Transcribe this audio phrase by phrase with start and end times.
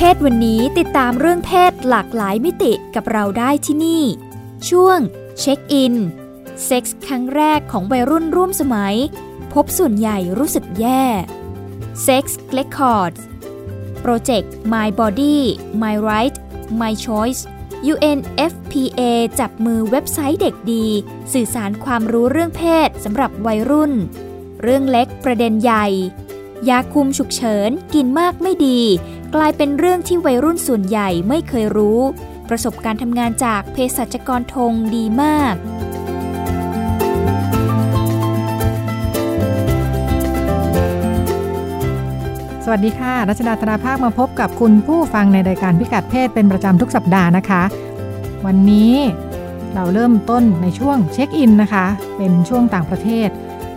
[0.00, 4.04] เพศวันนี้ติดตามเรื่องเพศหลากหลายมิติกับเราได้ที่นี่
[4.68, 4.98] ช่วง
[5.38, 5.94] เช็คอิน
[6.64, 8.96] เซ็กส์ครั้งแรกของวัยรุ่นร่วมสมัย
[9.52, 11.04] พบส่วนใหญ่รู้สึกแย่
[12.06, 12.24] Sex
[12.58, 13.20] Records
[14.04, 15.38] Project My Body
[15.82, 16.36] My Right
[16.80, 17.40] My Choice
[17.92, 19.00] UNFPA
[19.40, 20.86] จับมือเว็บไซต์เด็กดี
[21.32, 23.92] สื่อสารความรู้เรื่องเพศสำหรับวัยรุ่น
[24.62, 25.86] เรื่องเล็กประเด็นใหญ่
[26.68, 28.80] ยาคุมฉุกเฉิน กินมากไม่ดี
[29.34, 32.00] กลายเป็นเรื่องที่วัยรุ่นส่วนใหญ่ไม่เคยรู้
[32.48, 35.54] ประสบการณ์ทำงานจากเภสัชกรทงดีมาก
[42.64, 47.62] สวัสดีค่ะ รัชดาธนาภาคมาพบกับคุณผู้ฟังในรายการพิกัดเพศเป็นประจำทุกสัปดาห์นะคะ
[48.46, 48.94] วันนี้
[49.74, 51.86] เราเริ่มต้นในช่วงเช็คอินนะคะ
[52.16, 53.28] เป็นช่วงต่างประเทศ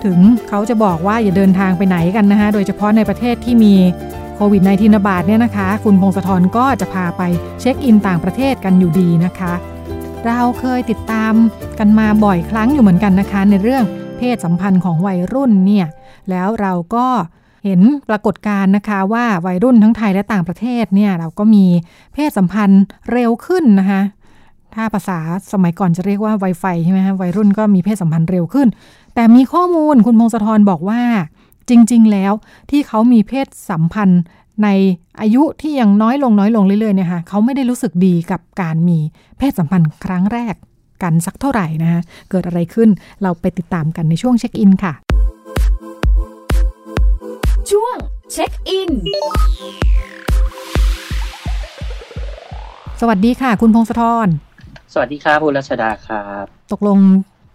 [0.06, 0.20] ถึง
[0.50, 3.74] เขาจะบอกว่าอย่าเดินทางไปไหนกันนะคะโดยเฉพาะในประเทศที่มี
[4.36, 7.22] โควิด -19 ระบาดเนี่ยนะคะ คุณพงศธรก็จะพาไป
[7.60, 9.54] เช็คอินต่างประเทศกันอยู่ดีนะคะ
[10.26, 11.34] เราเคยติดตาม
[11.80, 13.84] กันมาบ่อยครั้งอยู่เหมือนกันนะคะ ในเรื่อง
[14.18, 15.88] เพศสัมพันธ์ของวัยรุ่นเนี่ย
[16.30, 17.08] แล้วเราก็
[17.66, 21.66] เห็นปรากฏการณ์นะคะว่าวัยรุ่นทั้งไทยและต่างประเทศเนี่ยเราก็มี
[22.14, 24.02] เพศสัมพันธ์เร็วขึ้นนะคะ
[24.76, 25.20] ถ้าภาษา
[25.52, 28.68] สมัยก่อนจะเรียกว่าไวไฟใช่ไหมคะวัยรุ่นก็มีเพศสัมพันธ์เร็วขึ้น
[29.16, 31.02] แต่มีข้อมูลคุณพงศธรบอกว่า
[31.70, 32.34] จริง ๆ แล้ว
[32.70, 34.22] ที่เขามีเพศสัมพันธ์
[34.64, 34.68] ใน
[35.22, 38.98] อายุที่ยังน้อยลงน้อยลงเรื่อยๆเนี่ยค่ะเขาไม่ได้รู้สึกดีกับการมี
[39.38, 40.56] เพศสัมพันธ์ครั้งแรก
[41.04, 42.90] กันสักเท่าไหร่นะคะเกิดอะไรขึ้น
[43.22, 44.94] เราไปติดตามกันในช่วงเช็คอินค่ะ
[47.72, 47.96] ช่วง
[48.32, 48.92] เช็คอิน
[53.02, 54.30] สวัสดีค่ะ คุณพงศธร
[54.94, 57.00] สวัสดีครับคุณรัชดาครับ ตกลง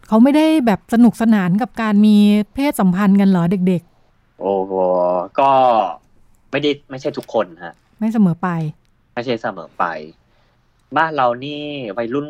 [0.09, 2.17] เขาไม่ได้แบบสนุกสนานกับการมี
[2.55, 4.73] เพศสัมพันธ์กันเหรอเด็กๆ โอ้โห
[5.41, 5.51] ก็
[6.51, 8.49] ไม่ได้ไม่ใช่ทุกคนฮะ ไม่เสมอไป
[9.15, 9.85] ไม่ใช่เสมอไป
[10.97, 11.63] บ้านเรานี่
[11.97, 12.27] วัยรุ่น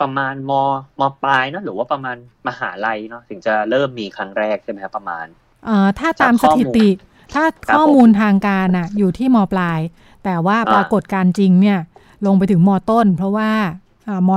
[0.00, 0.52] ประมาณม
[1.00, 2.16] มปลายเนาะหรือว่าประมาณ
[2.48, 5.26] มหาลัยเนาะถึงจะเริ่มมีครั้งแรกใช่ไหมครับประมาณ
[5.64, 6.88] เอ่อถ้าตามสถิติ
[7.34, 7.44] ถ้า
[7.76, 9.80] ข้อมูลทางการอะอยู่ที่มปลาย
[10.24, 11.78] แต่ว่าปรากฏการจริงเนี่ย
[12.26, 13.50] ลงไปถึงมต้น เพราะว่า
[14.08, 14.30] อ่าม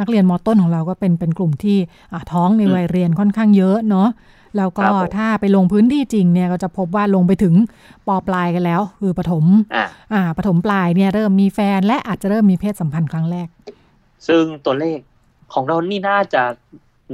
[0.00, 1.78] นักเรียนมต้นของเราก็เป็นเป็นกลุ่มที่
[2.32, 4.08] ท้องในวัยเรียนค่อนข้างเยอะเนาะ
[4.56, 4.86] แล้วก็
[5.16, 7.54] ถ้าไปลงพื้นที่จริงเนี่ยก็จะพบว่าลงไปถึง
[8.06, 9.44] ปอปลายกันแล้ว คือปฐม
[10.12, 13.48] อ่าปฐมปลายเนี่ยเริ่มมีแฟนและอาจจะเริ่มมีเพศสัมพันธ์ครั้งแรก
[14.26, 14.98] ซึ่งตัวเลข
[15.52, 16.42] ของเรานี่น่าจะ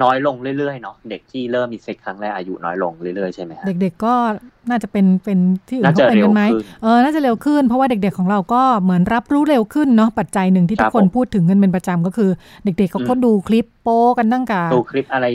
[0.02, 4.14] น้อยลงเรื่อยๆเนาะเด็กที่เริ่มมีเซ็กครั้งแรกอายุน้อยลงเรื่อยๆใช่ไหมเด็ก ๆก็
[4.70, 6.42] น่าจะเป็นเป็นที่อื่นเขาเป็นกันไหม
[6.82, 12.30] เออน่าจะเร็วขึ้นเพราะว่าเด็ก ๆของเราก็เหมือนรับรู้เร็วขึ้นเนาะปัจจัยหนึ่งที่ทุกคนพูดถึงกันเป็นประจำก็คือ
[12.64, 15.26] เด็กๆเขาก็ดูคลิปโป้กันตั้งแต่ดูคลิปอะไร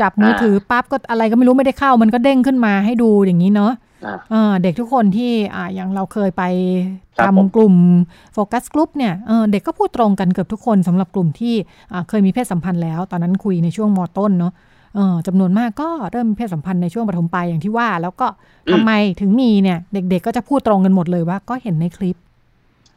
[0.00, 3.72] จับมือถือปั๊บก็อะไรก็ไม่รู้ไม่ได้เข้ามันก็เด้งขึ้นมาให้ดูอย่างนี้เนาะ
[4.62, 6.42] เด็กทุกคนที่อ่าอย่างเราเคยไป
[7.24, 7.74] ทำกลุ่ม
[8.32, 9.14] โฟกัสกลุ่มเนี่ย
[9.50, 11.54] เด็กก็พูดตรงกันเกือบทุกคนสำหรับกลุ่มที่
[12.08, 14.52] เคยมีเพศสัมพันธ์แล้ว ตอนนั้นคุยในช่วงมต้นเนาะ
[15.26, 18.26] จำนวนมากก็เริ่มมีเพศสัมพันธ์ในช่วงปฐมปลายอย่างที่ว่า แล้วก็
[18.72, 22.16] ทำไมถึงมีเนี่ย เด็ก ๆ ก็จะพูดตรงกันหมดเลยว่าก็เห็นในคลิป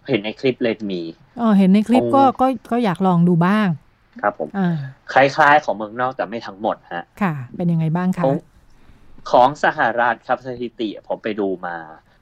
[0.07, 1.01] เห็นในคลิปเลยมี
[1.37, 3.67] เออเห็นในคลิปก็ก็ก็อยากลองดูบ้าง
[4.21, 4.49] ครับผม
[5.13, 8.23] คล้ายๆของเมืองนอกแต่ไม่ทั้งหมดฮะ ค่ะ เป็นยังไงบ้างคะ
[9.31, 11.77] ของสหรัฐครับสถิติผมไปดูมา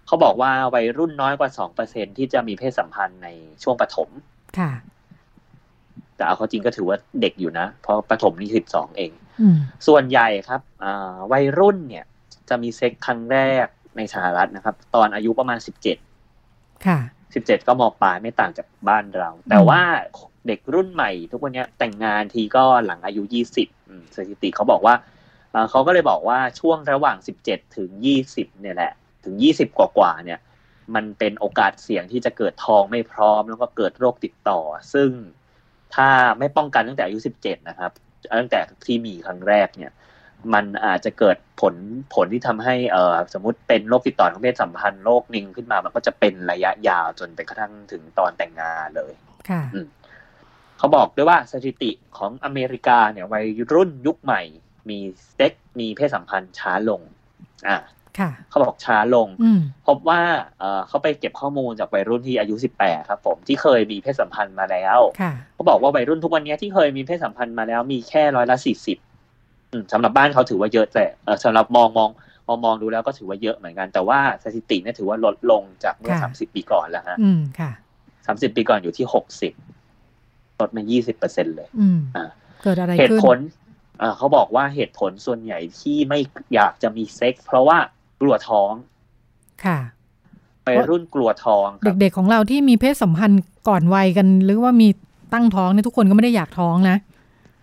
[0.07, 3.29] เขาบอกว่าวัยรุ่นน้อยกว่าสองเปอร์เซ็นที่จะมีเพศสัมพันธ์ใน
[3.63, 4.09] ช่วงปฐม
[4.59, 4.71] ค่ะ
[6.15, 9.11] แต่เอาเขาจริงก็ถือว่าเด็กอยู่นะ เพราะปฐมนี่สิบสองเอง
[9.87, 10.61] ส่วนใหญ่ครับ
[11.31, 12.05] วัยรุ่นเนี่ย
[12.49, 13.67] จะมีเซ็กครั้งแรก
[13.97, 15.97] ในสหรัฐนะครับ ตอนอายุประมาณสิบเจ็ด
[16.87, 16.99] ค่ะ
[17.33, 19.81] สิบเจ็ดก็มปลายไม่ต่างจากบ้านเรา แต่ว่า
[20.47, 23.67] เด็กรุ่นใหม่ ทุกวันนี้แต่งงานทีก็หลังอายุยี่สิบ
[24.15, 24.95] สถิติเขาบอกว่า
[25.69, 28.91] เขาก็เลยบอกว่าช่วงระหว่างสิบเจ็ดถึงยี่สิบเนี่ยแหละ
[29.23, 30.39] ถึงยี่สิบกว่าๆเนี่ย
[30.95, 34.59] มันเป็นโอกาสเสี่ยงที่จะเกิดท้องไม่พร้อมแล้วก็เกิดโรคติดต่อ
[34.93, 35.09] ซึ่ง
[35.95, 36.09] ถ้า
[36.39, 37.91] ไม่ป้องกันตั้งแต่อายุสิบเจ็ดนะครับ
[38.39, 39.91] ตั้งแต่ที่มีครั้งแรกเนี่ย
[40.53, 41.75] มันอาจจะเกิดผล
[42.13, 49.13] ผลที่ทำให้เออสมมติเป็นโรคติดต่อทางเพศสัมพันธ์โรคนิ่งขึ้นมา มันก็จะเป็นระยะยาวจนไปกระทั่งถึงตอนแต่งงานเลย
[49.49, 49.61] ค่ะ
[50.77, 54.41] เขาบอกด้วยว่าสถิติของอเมริกาเนี่ยวัยรุ่นยุคใหม่
[54.89, 54.99] มี
[55.33, 57.01] เซ็กมีเพศสัมพันธ์ช้าลง
[57.67, 57.77] อ่า
[58.19, 60.21] ค่ะเขาบอกช้าลงอืมพบว่า
[60.59, 68.97] เอ่อเขาไปเก็บข้อมูลจากวัยรุ่นที่อายุ 18 ครับ ผมที่เคยมีเพศสัมพันธ์มาแล้วค่ะเขาบอกว่าวัยรุ่นทุกวันนี้ที่เคยมีเพศสัมพันธ์มาแล้วมีแค่ร้อยละสี่สิบ
[69.91, 72.09] สำหรับบ้านเขาถือว่าเยอะแต่เอ่อสำหรับมองมอง
[72.47, 77.71] มองมองดูแล้วก็ถือว่าเยอะเหมือนกัน แต่ว่าสถิติเนี่ยถือว่าลดลงจากเมื่อค่ะสามสิบปีก่อนแล้วฮะอืมค่ะ
[78.25, 79.53] สามสิบปีก่อนอยู่ที่หกสิบ
[80.59, 82.25] ลดมายี่สิบเปอร์เซ็นเลยอืมอ่า
[82.63, 83.39] เกิดอะไรเหตุขึ้นผล
[83.99, 86.19] เอ่อเขาบอกว่าเหตุผลส่วนใหญ่ที่ไม่
[86.55, 87.77] อยากจะมีเซ็กส์เพราะว่า
[88.21, 88.73] กลัวท้อง
[89.65, 89.79] ค่ะ
[90.67, 94.87] วัยรุ่นกลัวท้องครับเด็กๆของเราที่มีเพศสัมพันธ์ก่อนวัยกัน หรือว่ามี
[95.33, 96.97] ตั้งท้องเนี่ยทุกคนก็ไม่ได้อยากท้องนะ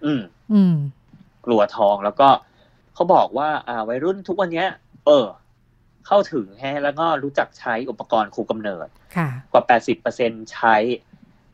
[0.05, 0.75] อืม อืม
[1.47, 2.29] กลัวท้องแล้วก็
[2.95, 4.69] เขาบอกว่า อ่า วัยรุ่นทุกวันเนี้ย
[5.07, 5.27] เออ
[6.07, 9.63] เข้าถึงแฮะแล้วก็รู้จักใช้อุปกรณ์คุมกำเนิด ค่ะ กว่า
[10.09, 10.77] 80%ใช้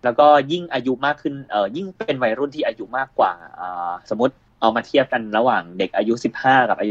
[0.04, 6.88] แล้วก็ยิ่งอายุมากขึ้น เออยิ่งเป็นวัยรุ่นที่อายุมากกว่า อ่า สมมติ เอามาเทียบกันระหว่างเด็กอายุ 15 กับอา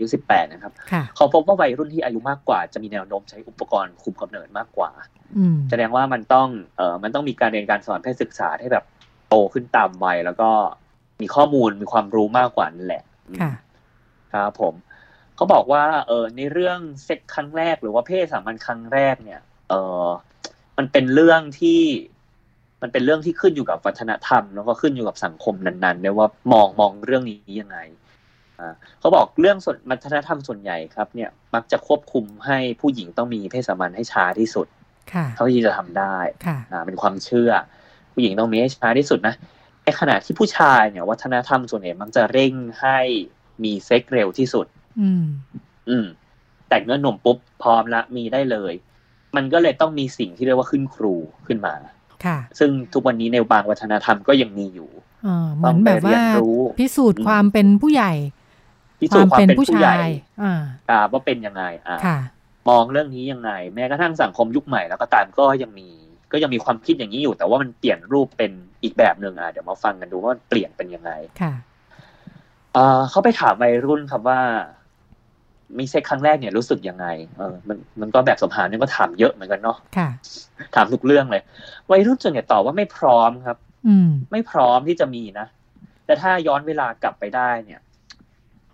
[0.00, 4.90] ยุ 18 นะครับค่ะเขาพบว่าวัยรุ่นที่อายุมากกว่า จะมีแนวโน้มใช้อุปกรณ์คุมกำเนิดมากกว่า
[5.36, 8.84] อืมแสดงว่ามันต้องเออมันต้องมีการเรียนการสอนเพศศึกษาให้แบบ
[9.28, 10.50] โตขึ้นตามวัยแล้วก็
[11.20, 13.02] มีข้อมูลมีความรู้มากกว่านั่นแหละ
[13.40, 13.52] ค่ะ
[14.32, 14.74] ครับผม
[15.36, 19.74] เขาบอกว่า เออในเรื่องเซ็กครั้งแรก หรือว่าเพศสัมพันธ์ครั้งแรกเนี่ย เอ
[20.04, 20.08] อ
[20.78, 21.80] มันเป็นเรื่องที่
[22.82, 27.78] มันเป็นเรื่องที่ขึ้นอยู่กับวัฒนธรรม แล้วก็ขึ้นอยู่กับสังคมนั้นๆด้วยว่ามองมองเรื่องนี้ยังไง
[28.60, 34.66] อ่าเขาบอกเรื่องส่วนวัฒนธรรมส่วนใหญ่ครับเนี่ยมักจะควบคุมให้ผู้หญิงต้องมีเพศสัมพันธ์ให้ช้าที่สุด
[35.12, 37.50] ค่ะเท่าที่จะทำได้ค่ะอ่าเป็นความเชื่อ
[38.12, 39.34] ผู้หญิงต้องมีให้ช้าที่สุดนะ
[39.84, 42.98] ในขณะที่ผู้ชายเนี่ย วัฒนธรรมส่วนใหญ่มักจะเร่งให้
[43.64, 44.66] มีเซ็กเร็วที่สุด
[45.00, 45.24] อืม
[45.88, 46.06] อืม
[46.68, 48.74] แต่งเนื้อหนุ่มปุ๊บพร้อมละมีได้เลย
[49.36, 51.14] มันก็เลยต้องมีสิ่งที่เรียกว่าขึ้นครู
[51.46, 51.92] ขึ้นมาค่ะ
[52.58, 54.90] ซึ่งทุกวันนี้ในบางวัฒนธรรมก็ยังมีอยู่
[55.24, 58.12] เออเหมือนแบบว่าต้องไปเรียนรู้พิสูจน์ความเป็นผู้ใหญ่
[59.00, 60.08] พิคสูจวามน์ความเป็นเป็นผู้ผู้ใหชาญ่ย
[60.42, 60.60] อ่า
[60.90, 62.18] อ่าว่าเป็นยังไงอ่าค่ะ
[62.68, 65.88] มองเรื่องนี้ยังไง แม้กระทั่งสังคมยุคใหม่แล้วก็ตามก็ยังมี
[66.32, 68.52] ก็ยังมีความคิดอย่างนี้อยู่ แต่ว่ามันเปลี่ยนรูปเป็น
[68.82, 71.10] อีกแบบหนึ่งอะเดี๋ยวมาฟังกันดูว่ามันเปลี่ยนเป็นยังไง
[71.40, 71.52] ค่ะ
[72.76, 74.40] อ่าเขาไปถามวัยรุ่นครับว่า
[75.78, 80.08] มีเซ็กครั้งแรกเนี่ยรู้สึกยังไงเออมันมันก็แบบสมหาเนี่ยก็ถามเยอะเหมือนกันเนาะค่ะ
[80.74, 81.42] ถามทุกเรื่องเลย
[81.90, 85.46] วัยรุ่นส่วนใหญ่ตอบว่าไม่พร้อมครับ อืม ไม่พร้อมที่จะมีนะ
[86.06, 87.80] แต่ถ้าย้อนเวลากลับไปได้เนี่ย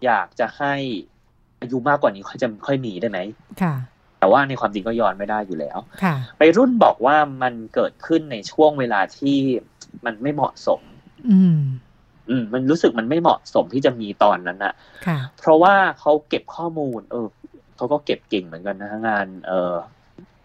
[0.04, 0.74] อยากจะให้
[1.60, 3.18] อายุมากกว่านี้ค่อยจะค่อยมีได้ไหม
[3.62, 3.74] ค่ะ
[4.18, 9.38] แต่ว่าในความจริงก็ย้อนไม่ได้อยู่แล้ว ค่ะวัยรุ่นบอกว่ามันเกิดขึ้นในช่วงเวลาที่
[10.04, 10.80] มันไม่เหมาะสม
[11.30, 11.58] อืม
[12.30, 14.74] อืมมันรู้สึกมันไม่เหมาะสมที่จะมีตอนนั้นนะ
[15.06, 17.26] ค่ะเพราะว่าเขาเก็บข้อมูล เออ
[17.76, 19.74] เขาก็เก็บเก่งเหมือนกันนะงาน เออ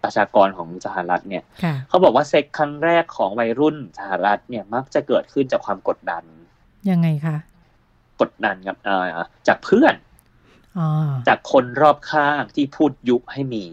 [0.04, 6.24] ประชากรของสหรัฐเนี่ยค่ะเขาบอกว่าเซ็กครั้งแรกของวัยรุ่นสหรัฐเนี่ยมักจะเกิดขึ้นจากความกดดัน
[6.90, 7.38] ยังไงคะ
[8.22, 9.06] กดดันครับเอ่อ
[9.48, 9.96] จากเพื่อน
[10.78, 10.88] อ๋อ
[11.28, 13.66] จากคนรอบข้างที่พูดยุให้มี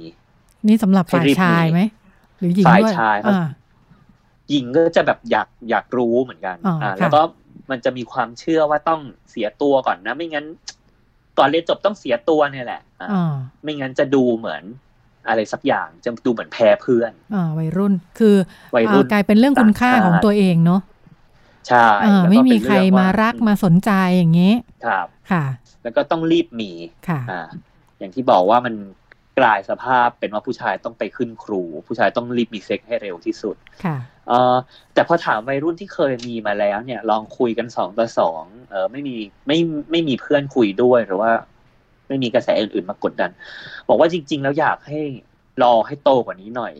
[0.69, 1.83] นี่สำหรับฝ่ายให้รีบชายมีไหม
[2.39, 3.47] หรือหญิงฝ่ายด้วยชายครับอ่า
[4.51, 7.23] หญิงก็จะแบบอยากอยากรู้เหมือนกันอ๋ออ่อ่าค่ะแล้วก็
[7.71, 9.01] มันจะมีความเชื่อว่าต้อง
[9.31, 10.47] เสียตัวก่อนนะ ไม่งั้น
[11.39, 14.63] ก่อนเรียนจบต้องเสียตัวเนี่ยแหละอ่าอ่าไม่งั้นจะดูเหมือน
[15.29, 18.37] อะไรสักอย่างจะดูเหมือนแพ้เพื่อนอ่าวัยรุ่น คือ
[18.77, 20.81] วัยรุ่นอ่ากลายเป็นเรื่องคุณค่าต่างชาติของตัวเองเนาะ
[21.69, 25.45] ใช่อ่าแล้วก็ไม่มีเป็นใครเองว่มารักมาสนใจอย่างเงี้ยครับ ค่ะ
[25.83, 26.71] แล้วก็ต้องรีบมี
[27.09, 27.41] ค่ะ อ่า
[27.99, 28.75] อย่างที่บอกว่ามัน
[29.39, 33.97] กลายสภาพเป็นว่าผู้ชายต้องไปขึ้นครู ผู้ชายต้องรีบมีเซ็กให้เร็วที่สุดค่ะ
[34.29, 34.57] เออ
[34.95, 39.59] แต่พอถามวัยรุ่นที่เคยมีมาแล้วเนี่ย ลองคุยกันสองต่อสองเออไม่มีไม่
[39.91, 41.33] ไม่มีเพื่อนคุยด้วยหรือว่า
[42.09, 43.31] ไม่มีกระแสอื่นๆมากดดัน
[43.89, 45.01] บอกว่าจริง ๆ แล้วอยากให้
[45.63, 46.73] รอให้โตกว่านี้หน่อย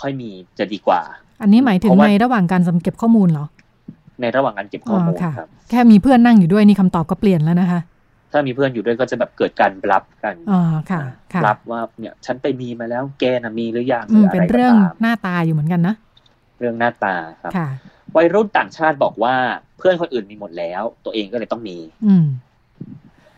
[0.00, 1.00] ค่อยมีจะดีกว่า
[1.42, 3.46] อันนี้หมายถึงเพราะว่าในระหว่างการเก็บข้อมูลเหรอ
[4.20, 7.80] ในระหว่างการเก็บข้อมูลค่ะครับแค่มีเพื่อนนั่งอยู่ด้วยนี่คำตอบก็เปลี่ยนแล้วนะคะ
[8.32, 10.60] ถ้ามีเพื่อนอยู่ด้วยก็จะแบบเกิดการรับกันอ๋อ
[10.90, 11.00] ค่ะ
[11.32, 15.94] ค่ะรับว่าเนี่ยฉันไปมีมาแล้วแกน่ะมีหรือยังอืมหะเป็นไก็เรื่องตามหน้าตาอยู่เหมือนกันนะ
[16.58, 17.68] เรื่องหน้าตาครับค่ะ
[18.16, 19.34] วัยรุ่นต่างชาติบอกว่า
[19.78, 22.26] เพื่อนคนอื่นมีหมดแล้ว ตัวเองก็เลยต้องมี อืม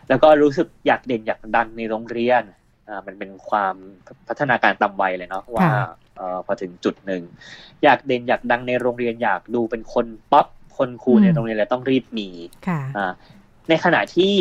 [0.08, 2.42] แล้วก็รู้สึกอยากเด่นอยากดังในโรงเรียน
[2.88, 3.74] อ่ามันเป็นความ
[4.28, 7.22] พัฒนาการตามวัยเลยเนาะว่าค่ะเอ่อพอถึงจุดหนึ่ง
[7.84, 10.46] อยากเด่นอยากดังในโรงเรียนอยากดูเป็นคนป๊อป
[10.76, 12.28] คนคูลในโรงเรียนเลยต้องรีบมี
[12.68, 13.12] ค่ะอ่า
[13.68, 14.34] ในขณะที่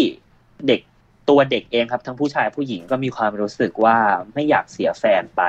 [0.67, 0.81] เด็ก
[1.29, 3.97] ตัวเด็กเองครับ ทั้งผู้ชายผู้หญิงก็มีความรู้สึกว่า
[4.33, 5.43] ไม่อยากเสียแฟนไป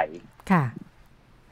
[0.50, 0.64] ค่ะ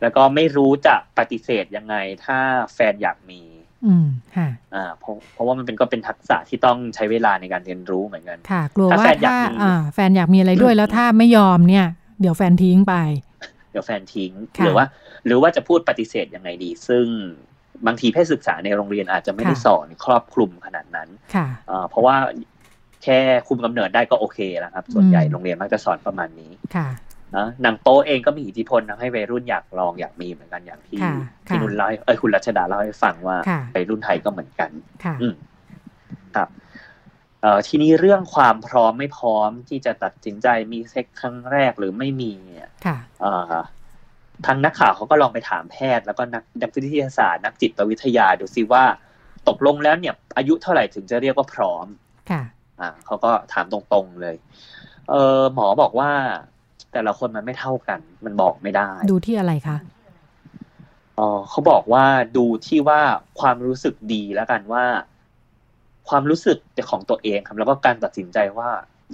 [0.03, 2.39] แล้วก็ไม่รู้จะปฏิเสธยังไง ถ้า
[2.75, 3.43] แฟนอยากมี
[3.87, 11.87] อืมค่ะ อ่าเพราะเพราะว่ามันเป็นก็เป็นทักษะที่ต้องใช้เวลาในการเรียนรู้เหมือนกันค่ะ กลัวถ้าว่าแฟนอยากถ้ามีอ่าแฟนอยากมีอะไรด้วยแล้วถ้าไม่ยอมเนี่ย
[12.21, 12.95] เดี๋ยวแฟนทิ้งไป
[13.71, 14.87] เดี๋ยวแฟนทิ้งค่ะหรือว่า
[15.27, 17.07] หรือว่าจะพูดปฏิเสธยังไงดี ซึ่ง
[17.87, 22.17] บางทีเพศศึกษาในโรงเรียนอาจจะไม่ได้ค่ะสอนครอบคลุมขนาดนั้นค่ะอ่าเพราะว่า
[23.05, 26.89] แค่คุมกำเนิดได้ก็โอเคแล้วครับ ส่วนใหญ่โรงเรียนมักจะสอนประมาณนี้ค่ะ
[27.37, 31.15] นะหนังโป๊เองก็มีอิทธิพลทำให้วัยรุ่นอยากลองอยากมีเหมือนกันอย่างที่ค่ะ
[31.47, 34.71] ที่ค่ะนุ่นเล่าให้เอ้ยคุณรัชดาเล่าให้ฟังว่าค่ะวัยรุ่นไทยก็เหมือนกัน
[35.05, 35.35] ค่ะอืม
[36.37, 36.49] ครับ
[37.43, 43.55] เอ่อทีนี้เรื่องความพร้อมไม่พร้อมที่จะตัดสินใจมีเซ็กครั้งแรกหรือไม่มีเนี่ยค่ะเอ่อ
[44.47, 48.85] ทางนักข่าวเขาก็ลองไปถามแพทย์แล้วก็นักนักวิทยาศาสตร์นักจิตวิทยาดูซิว่า
[49.49, 51.87] ตกลงแล้วเนี่ย อายุเท่าไหร่ถึงจะเรียกว่าพร้อม
[52.31, 52.43] ค่ะ
[52.81, 54.37] อ่าเขาก็ถามตรงๆเลย
[55.11, 56.11] เออหมอบอกว่า
[56.93, 59.77] แต่ละคนมันไม่เท่ากัน มันบอกไม่ได้ ดูที่อะไรคะ
[61.19, 62.05] อ๋อเขาบอกว่า
[62.37, 63.01] ดูที่ว่า
[63.41, 64.85] ความรู้สึกดีแล้วกันว่า
[66.09, 66.59] ความรู้สึก
[66.91, 68.69] ของตัวเองครับ แล้วก็การตัดสินใจว่า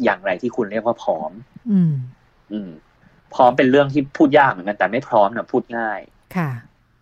[0.05, 1.31] อย่างไรที่คุณเรียกว่าพร้อม
[1.71, 1.93] อืม
[2.53, 2.71] อืม
[3.35, 6.01] พร้อมเป็นเรื่องที่พูดยากเหมือนกันแต่ไม่พร้อมนะพูดง่าย
[6.37, 6.51] ค่ะ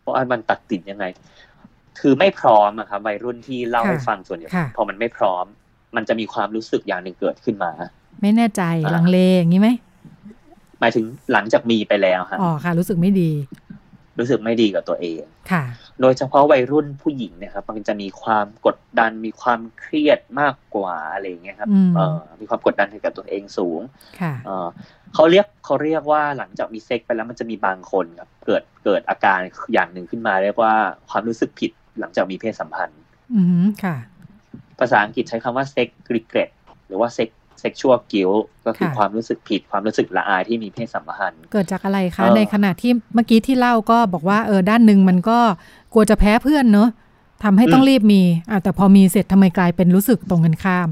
[0.00, 1.04] เพราะว่ามันตัดสินยังไง
[2.00, 5.47] คือไม่พร้อมอะครับวัยรุ่นที่เล่าค่ะให้ฟังส่วนใหญ่ค่ะพอมันไม่พร้อม
[5.97, 7.73] มันจะมีความรู้สึกอย่างหนึ่งเกิดขึ้นมา
[8.23, 9.69] ไม่แน่ใจอ่าลังเลอย่างนี้ไหม
[10.81, 13.31] หมายถึงหลังจากมีไปแล้วฮะอ๋อค่ะ รู้สึกไม่ดี
[14.19, 15.23] รู้สึกไม่ดีกับตัวเอง
[15.53, 15.65] ค่ะ
[16.01, 23.81] โดยเฉพาะวัยรุ่นผู้หญิงเนี่ยครับมันจะมีความกดดันมีความเครียดมากกว่าอะไรอย่างเงี้ยครับอืมเออมีความกดดันให้กับตัวเองสูง
[24.21, 24.69] ค่ะเออ
[25.15, 29.39] เขาเรียกเขาเรียกว่าหลังจากมีเซ็กซ์ไปแล้วมันจะมีบางคนครับเกิดเกิดอาการ
[29.73, 30.75] อย่างหนึ่งขึ้นมา เรียกว่า
[31.11, 31.71] ความรู้สึกผิด
[32.01, 33.01] หลังจากมีเพศสัมพันธ์
[33.35, 33.97] อืมค่ะ
[34.81, 36.50] ภาษาอังกฤษใช้คำว่าเซ็ก regret
[36.87, 38.31] หรือว่า sex sexual guilt
[38.66, 45.38] ก็คือค่ะความรู้สึกผิดความรู้สึกละอายที่มีเพศสัมพันธ์ เกิดจากอะไรคะเออในขณะที่เมื่อกี้ที่เล่าก็บอกว่าเออด้านหนึ่งมันก็
[45.93, 46.88] กลัวจะแพ้เพื่อนเนอะ
[47.45, 50.88] ทำให้ต้องรีบมีอะแต่พอมีเสร็จทำไมกลายเป็นรู้สึกตรงกันข้าม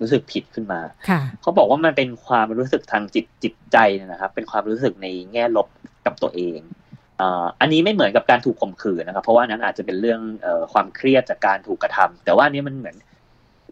[0.00, 5.66] รู้สึกผิดขึ้นมาค่ะเขาบอกว่ามันเป็นความรู้สึกทางจิตจิตใจเนยนะครับ เป็นความรู้สึกในแง่ลบ
[6.06, 6.58] กับตัวเอง
[7.20, 12.96] อ่าอันนี้ไม่เหมือนกับการถูกข่มขืนนะครับ เพราะว่าอันนั้นอาจจะเป็นเรื่องเอ่อความเครียดจากการถูกกระทำแต่ว่าอันนี้มันเหมือน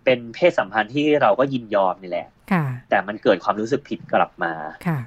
[0.05, 4.53] เป็นเพศสัมพันธ์ที่เราก็ยินยอมนี่แหละค่ะแต่มันเกิดความรู้สึกผิดกลับมา
[4.87, 4.99] ค่ะ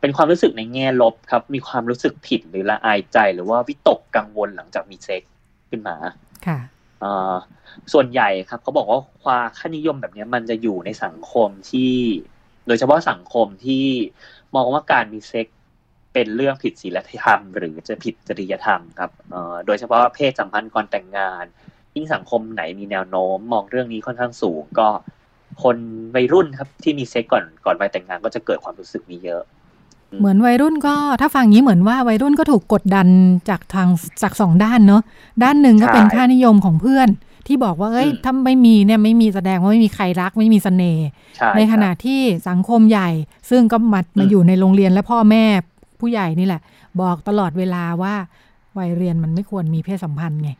[0.00, 5.22] เป็นความรู้สึกในแง่ลบครับ มีความรู้สึกผิดหรือละอายใจหรือว่าวิตกกังวลหลังจากมีเซ็ก
[5.70, 5.96] ขึ้นมา
[6.46, 6.58] ค่ะ
[7.00, 7.34] เอ่อ
[7.92, 11.94] ส่วนใหญ่ครับเขาบอกว่าความค่านิยมแบบนี้มันจะอยู่ในสังคมที่
[12.66, 13.86] โดยเฉพาะสังคมที่
[14.54, 15.46] มองว่าการมีเซ็ก
[16.12, 21.44] เป็นเรื่องผิดศีลธรรม หรือจะผิดจริยธรรมครับเอ่อโดยเฉพาะเพศสัมพันธ์ก่อนแต่งงาน
[22.00, 24.88] ยิ่งสังคมไหนมีแนวโน้ม มองเรื่องนี้ค่อนข้างสูง ก็
[25.62, 25.76] คน
[26.14, 29.42] วัยรุ่นครับที่มีเซ็กก่อนก่อนวัยแต่งงานก็จะเกิดความรู้สึกนี้เยอะ
[30.18, 33.06] เหมือนวัยรุ่นก็ถ้าฟังอย่างนี้เหมือนว่าวัยรุ่นก็ถูกกดดัน
[33.48, 33.88] จากทาง
[34.22, 35.02] จากสองด้านเนอะ
[35.42, 37.08] ด้านหนึ่งก็เป็นใช่ค่านิยมของเพื่อน
[37.46, 43.10] ที่บอกว่า เอ้ยอืมถ้าไม่มีเนี่ยไม่มีแสดงว่าไม่มีใครรักไม่มีเสน่ห์ใช่ในขณะครับที่สังคมใหญ่
[43.50, 45.44] ซึ่งก็มาอืมามอยู่ในโรงเรียนและพ่อแม่
[46.00, 46.60] ผู้ใหญ่นี่แหละ
[47.00, 48.14] บอกตลอดเวลาว่า
[48.78, 50.50] วัยเรียนมันไม่ควรมีเพศสัมพันธ์ไง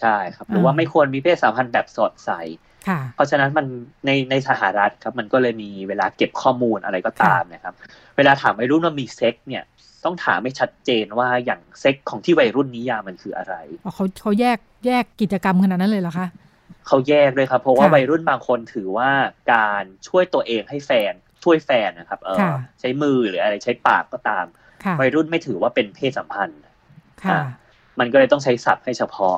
[0.00, 2.30] ใช่ครับ หรือว่าอ่าไม่ควรมีเพศสัมพันธ์แบบสอดใส
[2.88, 3.66] ค่ะเพราะฉะนั้นมัน
[4.06, 7.74] ในในสหรัฐครับมันก็เลยมีเวลาเก็บข้อมูลอะไรก็ตามนะครับ
[8.16, 9.64] เวลาถามวัยรุ่นว่ามีเซ็กเนี่ย
[10.04, 16.28] ต้องถามให้ชัดเจนว่าอย่างเซ็กของที่วัยรุ่นนิยามมันคืออะไรอ๋อเขาเขาแยกแยกกิจกรรมขนาดนั้นเลยเหรอคะ
[16.86, 19.10] เขาแยกด้วยครับ เพราะว่าค่ะวัยรุ่นบางคนถือว่า
[19.52, 21.12] การช่วยตัวเองให้แฟน
[21.44, 24.46] ช่วยแฟนนะครับ เออค่ะใช้มือหรืออะไรใช้ปากก็ตาม
[24.84, 26.60] ค่ะวัยรุ่นไม่ถือว่าเป็นเพศสัมพันธ์
[27.24, 27.46] ค่ะอ่า
[28.00, 29.36] มันก็เลยต้องใช้ศัพท์ให้เฉพาะ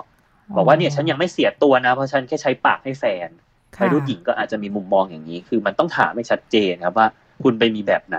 [0.57, 3.29] บอกว่าเนี่ยฉันยังไม่เสียตัวนะ เพราะฉันแค่ใช้ปากให้แฟน
[3.77, 7.07] ค่ะวัยรุ่นหญิงก็อาจจะมีมุมมองอย่างนี้ คือมันต้องถามให้ชัดเจนครับว่า
[7.43, 8.19] คุณไปมีแบบไหน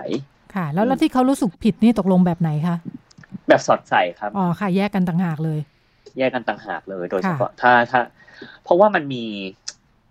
[0.56, 2.78] ค่ะ แล้วแล้วที่เขารู้สึกผิดนี่ตกลงแบบไหนคะ
[3.48, 5.60] แบบสอดใส่ครับอ๋อค่ะ แยกกันต่างหากเลย
[6.18, 8.02] แยกกันต่างหากเลย โดยค่ะเฉพาะถ้าถ้า
[8.64, 9.24] เพราะว่ามันมี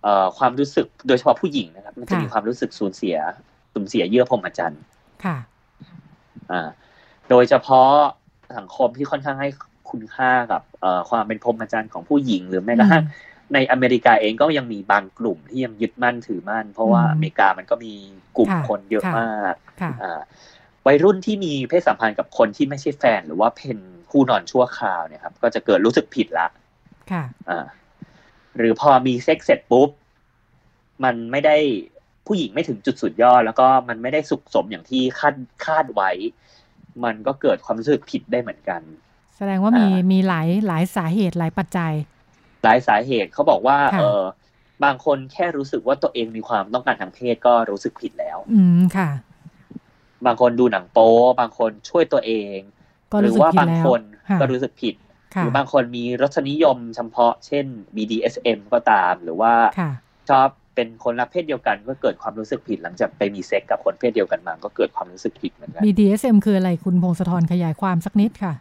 [0.03, 3.17] เอ่อความรู้สึกโดยเฉพาะผู้หญิงนะครับ มันจะค่ะมีความรู้สึกสูญเสีย
[3.73, 4.81] สูญเสียเยื่อพรหมจรรย์
[5.25, 5.37] ค่ะ
[6.51, 6.67] อ่า
[7.29, 7.89] โดยเฉพาะ
[8.57, 9.49] สังคมที่ค่อนข้างให้
[9.91, 17.93] คุณค่ากับเอ่อความเป็นพรหมจรรย์ของผู้หญิง หรือแม้กระทั่งอืมในอเมริกาเองก็ยังมีบางกลุ่มที่ยังยึดมั่นถือมั่น เพราะว่าอืมอเมริกามันก็มี
[18.37, 20.21] กลุ่มค่ะคนเยอะค่ะมากค่ะอ่า
[20.85, 23.77] วัยรุ่นที่มีเพศสัมพันธ์กับคนที่ไม่ใช่แฟน หรือว่าเป็น
[24.11, 26.47] คู่นอนชั่วคราวเนี่ยครับ ก็จะเกิดรู้สึกผิดละ
[27.11, 27.65] ค่ะอ่า
[28.57, 29.89] หรือพอมีเซ็กเสร็จปุ๊บ
[31.03, 31.57] มันไม่ได้
[32.27, 36.11] ผู้หญิงไม่ถึงจุดสุดยอด แล้วก็มันไม่ได้สุขสมอย่างที่คาดคาดไว้
[37.03, 38.81] มันก็เกิดความรู้สึกผิดได้เหมือนกัน
[39.37, 41.93] แสดงว่ามีอ่ามีมีหลายหลายสาเหตุหลายปัจจัย
[42.63, 44.21] หลายสาเหตุเขาบอกว่าค่ะเออ
[44.83, 49.09] บางคนแค่รู้สึกว่าตัวเองมีความต้องการทางเพศก็รู้สึกผิดแล้ว อืมค่ะ
[50.25, 52.57] บางคนดูหนังโป๊บางคนช่วยตัวเอง
[53.11, 57.65] ก็หรืรู้สึกว่าผิดบางแล้วคนค่ะก็รู้สึกผิดหค่ะรือบางคนมีรสนิยมเฉพาะ เช่น
[57.95, 59.91] BDSM ก็ตาม หรือว่าค่ะ
[60.29, 68.53] ชอบเป็นคนรักเพศเดียวกันก็เกิดความรู้สึกผิดหลังจากไปมีเซ็กกับคนเพศเดียวกันมา ก็เกิดความรู้สึกผิดเหมือนกัน BDSM คืออะไรคุณพงศธรขยายความสักนิดค่ะ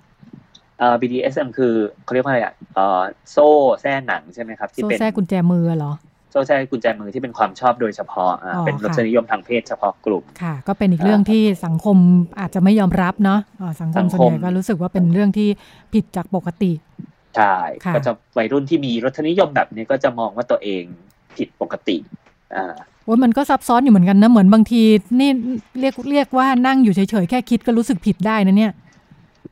[0.79, 1.73] เอ่อ BDSM คือ
[2.05, 3.03] เขาเรียกว่าอะไรอะเอ่อ
[3.33, 3.49] โซ่
[3.81, 5.93] แส้หนังใช่ไหมครับที่โซ่เป็นแทรกกุญแจมือเหรอ
[6.31, 11.97] โซก็ใช่กุญแจมือที่เป็นความชอบโดยเฉพาะอ่าอ๋อเป็นรสค่ะ นิยมทางเพศเฉพาะกลุ่ม ค่ะ ก็เป็นอีกเรื่องที่สังคม
[12.41, 15.49] อาจจะไม่ยอมรับเนาะอ่าสังคมสังคมส่วนใหญ่ก็รู้สึกว่าเป็นเรื่องที่
[15.95, 16.73] ผิดจากปกติ
[17.37, 20.83] ใช่ค่ะ ก็จะวัยรุ่นที่มีรสนิยมแบบนี้ก็จะมองว่าตัวเอง
[21.37, 21.97] ผิดปกติ
[22.55, 24.83] อ่า โอ้ยมันก็ซับซ้อนอยู่เหมือนกันนะเหมือนบางที
[25.21, 25.31] นี่
[25.81, 28.73] เรียกเรียกว่านั่งอยู่เฉยๆแค่คิดก็รู้สึกผิดได้นะเนี่ย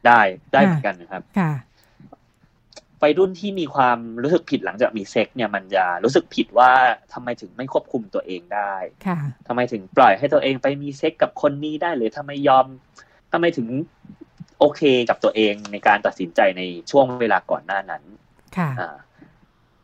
[0.09, 0.21] ได้
[0.53, 1.53] ได้ค่ะเหมือนกันนะครับค่ะ
[3.03, 6.71] วัยรุ่นที่มีความรู้สึกผิดหลังจากมีเซ็กเนี่ยมันจะรู้สึกผิดว่า
[7.13, 8.75] ทำไมถึงไม่ควบคุมตัวเองได้
[9.07, 12.67] ค่ะทำไมถึงปล่อยให้ตัวเองไปมีเซ็กกับคนนี้ได้หรือทำไมยอม
[13.33, 13.69] ทำไมถึง
[14.59, 18.03] โอเคกับตัวเองในการตัดสินใจในช่วงเวลาก่อนหน้านั้น
[18.57, 18.97] ค่ะอ่า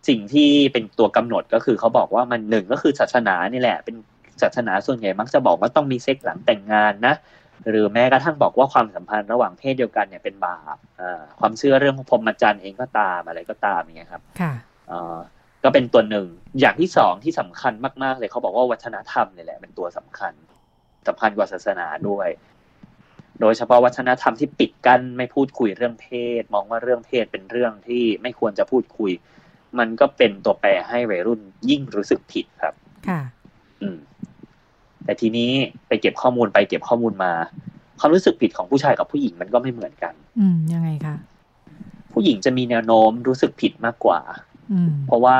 [0.09, 3.97] สิ่งที่เป็นตัวกำหนดก็คือเขาบอกว่ามันหนึ่งก็คือศาสนานี่แหละ เป็น
[4.43, 7.15] ศาสนาส่วนใหญ่มักจะบอกว่าต้องมีเซ็กหลังแต่งงานนะ
[7.69, 14.53] หรือแม้กระทั่งบอกว่าความสัมพันธ์ระหว่างเพศเดียวกันเนี่ยเป็นบาปอ่าความเชื่อเรื่องของพรหมจรรย์เองก็ตามอะไรก็ตามอย่างเงี้ยครับค่ะ
[14.89, 15.17] เอ่อ
[15.65, 16.27] ก็เป็นตัวหนึ่ง
[16.61, 20.33] อย่างที่สองที่สำคัญมาก ๆ เลยเขาบอกว่าวัฒนธรรมเนี่ยแหละเป็นตัวสำคัญ
[21.09, 22.29] สำคัญกว่าศาสนาด้วย
[23.41, 26.07] โดยเฉพาะวัฒนธรรมที่ปิดกั้นไม่พูดคุยเรื่องเพ
[26.41, 29.13] ศ มองว่าเรื่องเพศเป็นเรื่องที่ไม่ควรจะพูดคุย
[29.79, 31.41] มันก็เป็นตัวแปรให้วัยรุ่น
[31.71, 32.75] ยิ่งรู้สึกผิดครับ
[33.09, 33.21] ค่ะ
[33.83, 33.99] อืม
[35.05, 35.51] แต่ทีนี้
[35.89, 37.33] ไปเก็บข้อมูลไปเก็บข้อมูลมา
[37.99, 41.17] ความรู้สึกผิดของผู้ชายกับผู้หญิงมันก็ไม่เหมือนกัน อืมยังไงคะ
[42.13, 44.21] ผู้หญิงจะมีแนวโน้มรู้สึกผิดมากกว่า
[44.73, 45.39] อืมเพราะว่า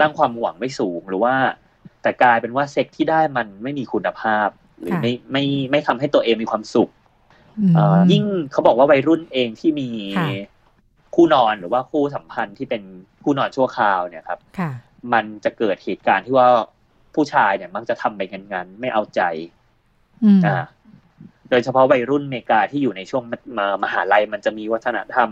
[0.00, 1.34] ตั้งความหวังไม่สูงหรือว่า
[2.02, 4.48] แต่กลายเป็นว่าเซ็กที่ได้มันไม่มีคุณภาพ
[4.80, 6.90] หรือค่ะไม่ไม่ไม่ทำให้ตัวเองมีความสุข
[7.60, 10.28] อืมเอ่อยิ่งเขาบอกว่าวัยรุ่นเองที่มีค่ะ
[11.14, 12.82] คู่นอนหรือว่าคู่สัมพันธ์ที่เป็น
[13.22, 14.70] คู่นอนชั่วคราวเนี่ยครับค่ะ
[15.12, 16.48] มันจะเกิดเหตุการณ์ที่ว่า
[17.14, 18.20] ผู้ชายเนี่ยมักจะทำไป
[18.52, 19.22] งันๆไม่เอาใจ
[20.24, 20.64] อืมอ่า
[21.50, 23.22] โดยเฉพาะวัยรุ่นอเมริกาที่อยู่ในช่วง
[23.58, 25.30] มามหาลัยมันจะมีวัฒนธรรม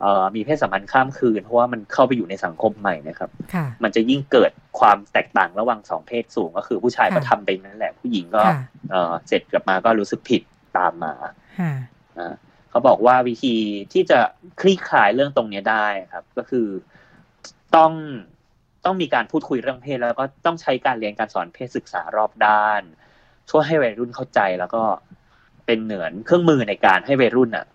[0.00, 8.56] เอ่อมีเพศสัมพันธ์ข้ามคืน เพราะว่ามันเข้าไปอยู่ในสังคมใหม่นะครับค่ะมันจะยิ่งเกิดความแตกต่างระหว่างสองเพศสูงก็คือผู้ชายก็ค่ะทำไปนั่นแหละ ผู้หญิงก็ค่ะ
[8.90, 10.42] เอ่อเสร็จกลับมาก็รู้สึกผิด
[10.76, 11.12] ตามมา
[11.60, 11.72] ค่ะ
[12.18, 12.34] อ่า
[12.70, 13.54] เขาบอกว่าวิธี
[13.92, 14.18] ที่จะ
[14.60, 16.66] คลี่คลายเรื่องตรงเนี้ยได้ครับ ก็คือ
[17.76, 17.92] ต้อง
[18.84, 22.82] ต้องมีการพูดคุยเรื่องเพศ แล้วก็ต้องใช้การเรียนการสอนเพศศึกษารอบด้าน
[23.50, 24.82] ช่วยให้วัยรุ่นเข้าใจแล้วก็
[25.66, 27.66] เป็นเหนือนเครื่องมือในการให้วัยรุ่นอะ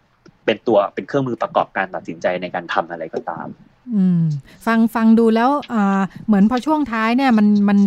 [0.46, 3.48] เป็นตัวเป็นเครื่องมือประกอบการตัดสินใจในการทำอะไรก็ตาม
[3.96, 4.22] อืม
[4.66, 7.78] ฟังฟังดูแล้วอ่าเหมือนพอช่วงท้ายเนี่ยมันมัน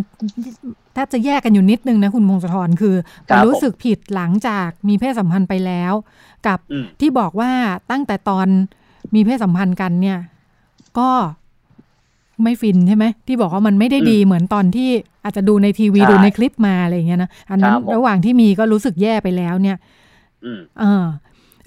[0.94, 2.94] แทบจะแยกกันอยู่นิดนึงนะคุณพงศธรคือ
[3.30, 5.92] ครับมันรู้สึกผิดหลังจากมีเพศสัมพันธ์ไปแล้ว
[6.46, 7.50] กับอืมที่บอกว่า
[7.90, 8.46] ตั้งแต่ตอน
[9.14, 10.18] มีเพศสัมพันธ์กันเนี่ย
[10.98, 11.10] ก็
[12.42, 14.88] ไม่ฟินใช่ไหมที่บอกว่ามันไม่ได้ดีเหมือนตอนที่
[15.24, 19.76] อาจจะดูในทีวีใช่ดูในคลิปมาอะไรอย่างเงี้ยนะอันนั้นครับผมระหว่างที่มีก็รู้สึกแย่ไปแล้วเนี่ย
[20.44, 21.04] อืมเออ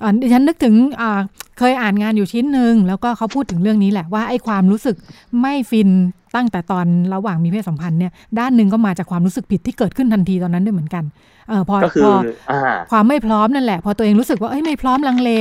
[0.02, 1.20] อ่าดิฉันนึกถึงอ่า
[1.60, 4.96] เคยอ่านงานอยู่ชิ้นหนึ่งแล้วก็เขาพูดถึงเรื่องนี้แหละว่าไอ้ความรู้สึก
[5.42, 5.90] ไม่ฟิน
[6.36, 11.04] ตั้งแต่ตอนระหว่างมีเพศสัมพันธ์เนี่ยด้านหนึ่งก็มาจากความรู้สึกผิดที่เกิดขึ้นทันทีตอนนั้นด้วยเหมือนกัน
[11.50, 12.14] เออพอก็คือพอ
[12.52, 15.32] อ่าความไม่พร้อมนั่นแหละ พอตัวเองรู้สึกว่าเอ้ยไม่พร้อมลังเล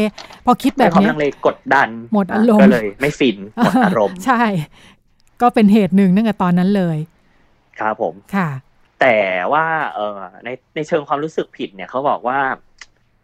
[0.46, 4.42] พอคิดแบแบบบความเนี้ยลังเลกดดัน หมดอารมณ์ก็เลยไม่ฟินหมดอารมณ์ใช่
[5.42, 6.98] ก็เป็นเหตุหนึ่งตั้งแต่ตอนนั้นเลย
[7.80, 8.50] ครับผมค่ะ
[9.00, 9.18] แต่
[9.52, 12.38] ว่าเออในในเชิงความรู้สึกผิดเนี่ยเขาบอกว่า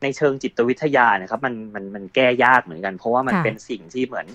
[0.03, 4.27] ในเชิงจิตวิทยานะครับ มันมันมันแก้ยากเหมือนกัน เพราะว่ามันค่ะเป็นสิ่งที่เหมือน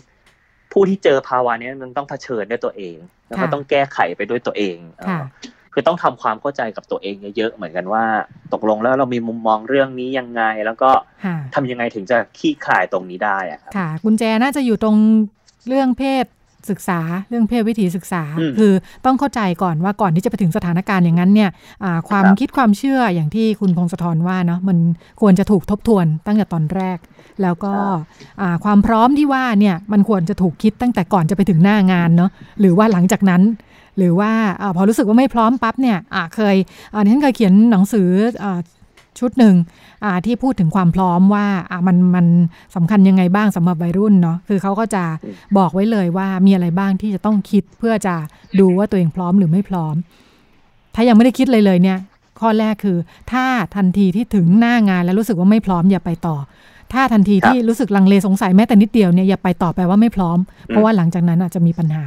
[0.71, 5.27] ผู้ที่เจอภาวะเนี้ยมันต้องเผชิญด้วยตัวเอง แล้วก็ค่ะต้องแก้ไขไปด้วยตัวเองเออค่ะ
[5.73, 8.03] คือต้องทำความเข้าใจกับตัวเองเยอะๆเหมือนกันว่า
[8.53, 10.89] ตกลงแล้วเรามีมุมมองเรื่องนี้ยังไง แล้วก็
[11.25, 14.97] ค่ะทำยังไงถึงจะขี้คลายตรงนี้ได้อะครับค่ะกุญแจน่าจะอยู่ตรง
[15.67, 16.25] เรื่องเพศ
[16.69, 16.99] ศึกษา
[17.29, 18.73] เรื่องเพศวิถีศึกษาอืมคือ
[19.05, 21.49] ต้องเข้าใจก่อนว่าก่อนที่จะไปถึงสถานการณ์อย่างนั้นเนี่ย
[21.83, 24.77] อ่าความครับคิดความเชื่ออย่างที่คุณพงศธรว่าเนาะมัน
[25.21, 26.97] ควรจะถูกทบทวนตั้งแต่ตอนแรก
[27.41, 27.73] แล้วก็
[28.41, 33.41] อ่าความพร้อมที่ว่าเนี่ยมันควรจะถูกคิดตั้งแต่ก่อนจะไปถึงหน้างานเนาะหรือว่าหลังจากนั้น
[33.97, 36.55] หรือว่าอาพอรู้สึกว่าไม่พร้อมปั๊บเนี่ยอ่าเคย
[36.93, 38.09] อ่าดิฉันเคยเขียนหนังสือ
[38.43, 38.59] อ่า
[39.19, 39.82] ชุดหนึ่งอ่า
[40.25, 42.25] ที่พูดถึงความพร้อมว่าอ่ามันมัน
[42.75, 48.15] สำคัญยังไงบ้างสำหรับวัยรุ่นเนาะคือเขาก็จะอืมบอกไว้เลยว่ามีอะไรบ้างที่จะต้องคิดเพื่อจะ
[48.59, 49.95] ดูว่าตัวเองพร้อมหรือไม่พร้อม
[50.95, 51.97] ถ้ายังไม่ได้คิดเลยเลยเนี่ย
[52.39, 52.97] ข้อแรกคือ
[53.31, 56.37] ถ้าทันทีที่ถึงหน้างานแล้วรู้สึกว่าไม่พร้อมอย่าไปต่อ
[56.93, 60.37] ถ้าทันทีที่รู้สึกลังเลสงสัยแม้แต่นิดเดียวเนี่ยอย่าไปต่อแปลว่าไม่พร้อม
[60.67, 62.05] เพราะว่าหลังจากนั้นอาจจะมีปัญหา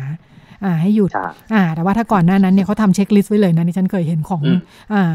[0.64, 4.58] อ่าให้หยุดใช่อ่า แต่ว่าถ้าก่อนหน้านั้นเนี่ยเขาทำ checklist ไว้เลยนะที่ฉันเคยเห็นของอืม
[4.94, 5.12] อ่า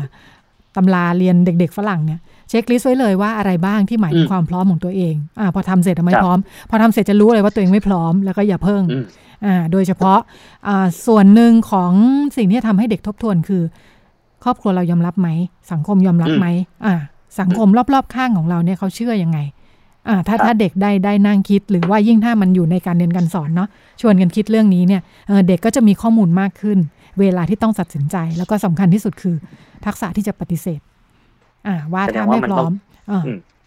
[0.75, 2.19] ตำราเรียนเด็ก ๆ ฝรั่งเนี่ย
[2.51, 9.03] checklist ไว้เลยว่าอะไรบ้างที่หมายถึงอืมความพร้อมของตัวเองอ่าพอทำเสร็จอะไม่ครับพร้อม พอทำเสร็จจะรู้เลยว่าตัวเองไม่พร้อมแล้วก็อย่าเพิ่งอืม
[9.45, 10.19] อ่าโดยเฉพาะ
[10.67, 11.91] อ่าส่วนหนึ่งของ
[12.37, 13.63] สิ่งที่จะทำให้เด็กทบทวนคือ
[14.43, 15.29] ครอบครัวเรายอมรับไหม
[15.71, 16.47] สังคมยอมรับไหม
[16.85, 16.95] อ่า
[17.39, 19.39] สังคมรอบๆข้างของเราเนี่ยเขาเชื่อยังไง
[20.07, 23.69] อ่าถ้าถ้าเด็กได้ได้นั่งคิดหรือว่ายิ่งถ้ามันอยู่ในการเรียนการสอนเนาะ
[24.01, 25.01] ชวนกันคิดเรื่องนี้เนี่ย
[25.47, 26.77] เด็กก็จะมีข้อมูลมากขึ้น
[27.19, 29.35] เวลาที่ต้องตัดสินใจ แล้วก็สำคัญที่สุดคือ
[29.85, 30.79] ทักษะที่จะปฏิเสธ
[31.67, 32.71] อ่าว่าถ้าไม่พร้อม
[33.11, 33.23] อ่า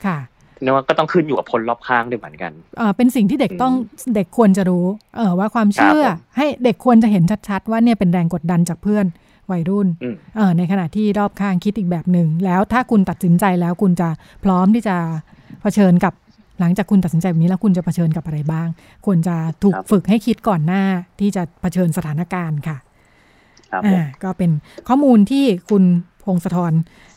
[0.06, 0.18] ค่ะ
[0.62, 3.74] นี่ว่าก็ต้องขึ้นอยู่กับคนรอบข้างด้วยเหมือนกันอ่าเป็นสิ่งที่เด็กต้อง
[4.14, 6.02] เด็กควรจะรู้ เออว่าความเชื่อ
[6.36, 9.06] ให้เด็กควรจะเห็นชัดๆ ว่าเนี่ยเป็นแรงกดดันจากเพื่อน
[9.50, 9.88] วัยรุ่น
[10.36, 14.08] เออในขณะที่รอบข้างคิดอีกแบบหนึ่งแล้วถ้าคุณตัดสินใจแล้วคุณจะ
[14.44, 14.96] พร้อมที่จะ
[15.62, 16.12] เผชิญกับ
[16.60, 18.68] หลังจากคุณตัดสินใจแบบนี้แล้วคุณจะเผชิญกับอะไรบ้าง
[19.06, 20.82] ควรจะถูกฝึกให้คิดก่อนหน้า
[21.20, 22.76] ที่จะเผชิญสถานการณ์ค่ะ
[23.86, 24.50] อ่าก็เป็น
[24.88, 25.84] ข้อมูลที่คุณ
[26.24, 26.72] พงศธร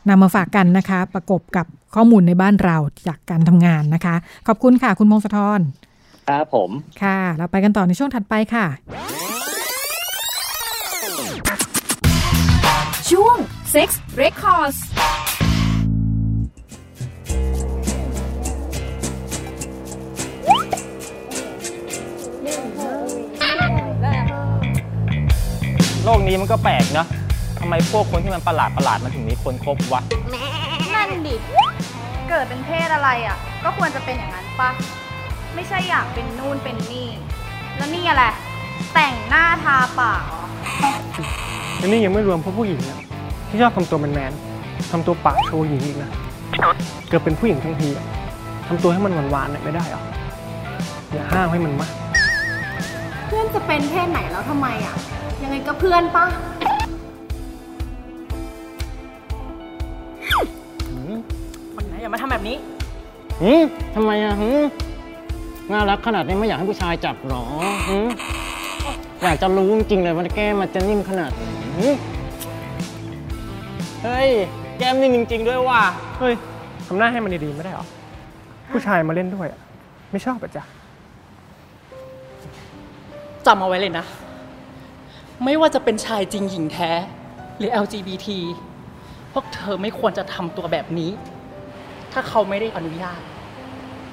[0.09, 1.65] นำมาฝากกันนะคะ ประกบกับ
[1.95, 4.15] ข้อมูลในบ้านเราจากการทำงานนะคะ
[4.47, 5.59] ขอบคุณค่ะ คุณพงศธร
[6.27, 6.69] ครับผม
[7.03, 8.65] ค่ะ เราไปกันต่อในช่วงถัดไปค่ะ
[13.11, 13.37] ช่วง
[13.73, 13.89] Sex
[14.21, 14.79] Records
[26.09, 27.07] โลกนี้มันก็แปลกเนาะ
[27.59, 30.01] ทำไมพวกคนที่มันประหลาดประหลาดมันถึงมีคนคบวะ
[30.93, 31.35] นั่นดิ
[32.29, 34.69] เกิดเป็นเพศอะไรอะ ก็ควรจะเป็นอย่างนั้นปะ
[35.55, 37.07] ไม่ใช่อยากเป็นนู่นเป็นนี่
[37.77, 38.23] แล้วนี่อะไร
[38.93, 40.45] แต่งหน้าทาปากเหรอ
[41.81, 42.99] อันนี้ยังไม่รวมพวกผู้หญิงนะ
[43.49, 46.11] ที่ชอบทำตัวแมนๆทำตัวปากโชว์หญิงอีกนะ
[47.09, 47.89] เกิดเป็นผู้หญิงทั้งที
[48.67, 50.01] ทำตัวให้มันหวานๆหน่อยไม่ได้หรอ
[51.11, 51.91] อย่าห้ามให้มันมาก
[53.27, 54.95] เพื่อนจะเป็นเพศไหนแล้วทำไมอะ
[55.43, 56.25] ยังไงก็เพื่อนปะ
[62.01, 62.57] อย่ามาทำแบบนี้
[63.41, 63.63] หืม
[63.95, 64.63] ทำไมอะหืม
[65.71, 67.43] น่ารักขนาดนี้ไม่อยากให้ผู้ชายจับหรอ
[67.89, 68.07] หืม
[69.23, 71.43] อยากจะรู้จริงๆเลยว่าแก้มันจะนิ่มขนาดไหน
[74.03, 74.29] เฮ้ย
[74.77, 75.81] แก้มนิ่มจริง ๆ ด้วยว่ะ
[76.19, 76.33] เฮ้ย
[76.87, 77.85] ทำหน้าให้มันดีๆไม่ได้หรอ
[78.71, 79.59] ผู้ชายมาเล่นด้วยอะ
[80.11, 80.63] ไม่ชอบอะจ้ะ
[83.45, 84.05] จำเอาไว้เลยนะ
[85.43, 86.91] ไม่ว่าจะเป็นชายจริงหญิงแท้
[87.57, 88.27] หรือ LGBT
[89.33, 91.11] พวกเธอไม่ควรจะทำตัวแบบนี้
[92.11, 93.21] ถ้าเขาไม่ได้อนุญาต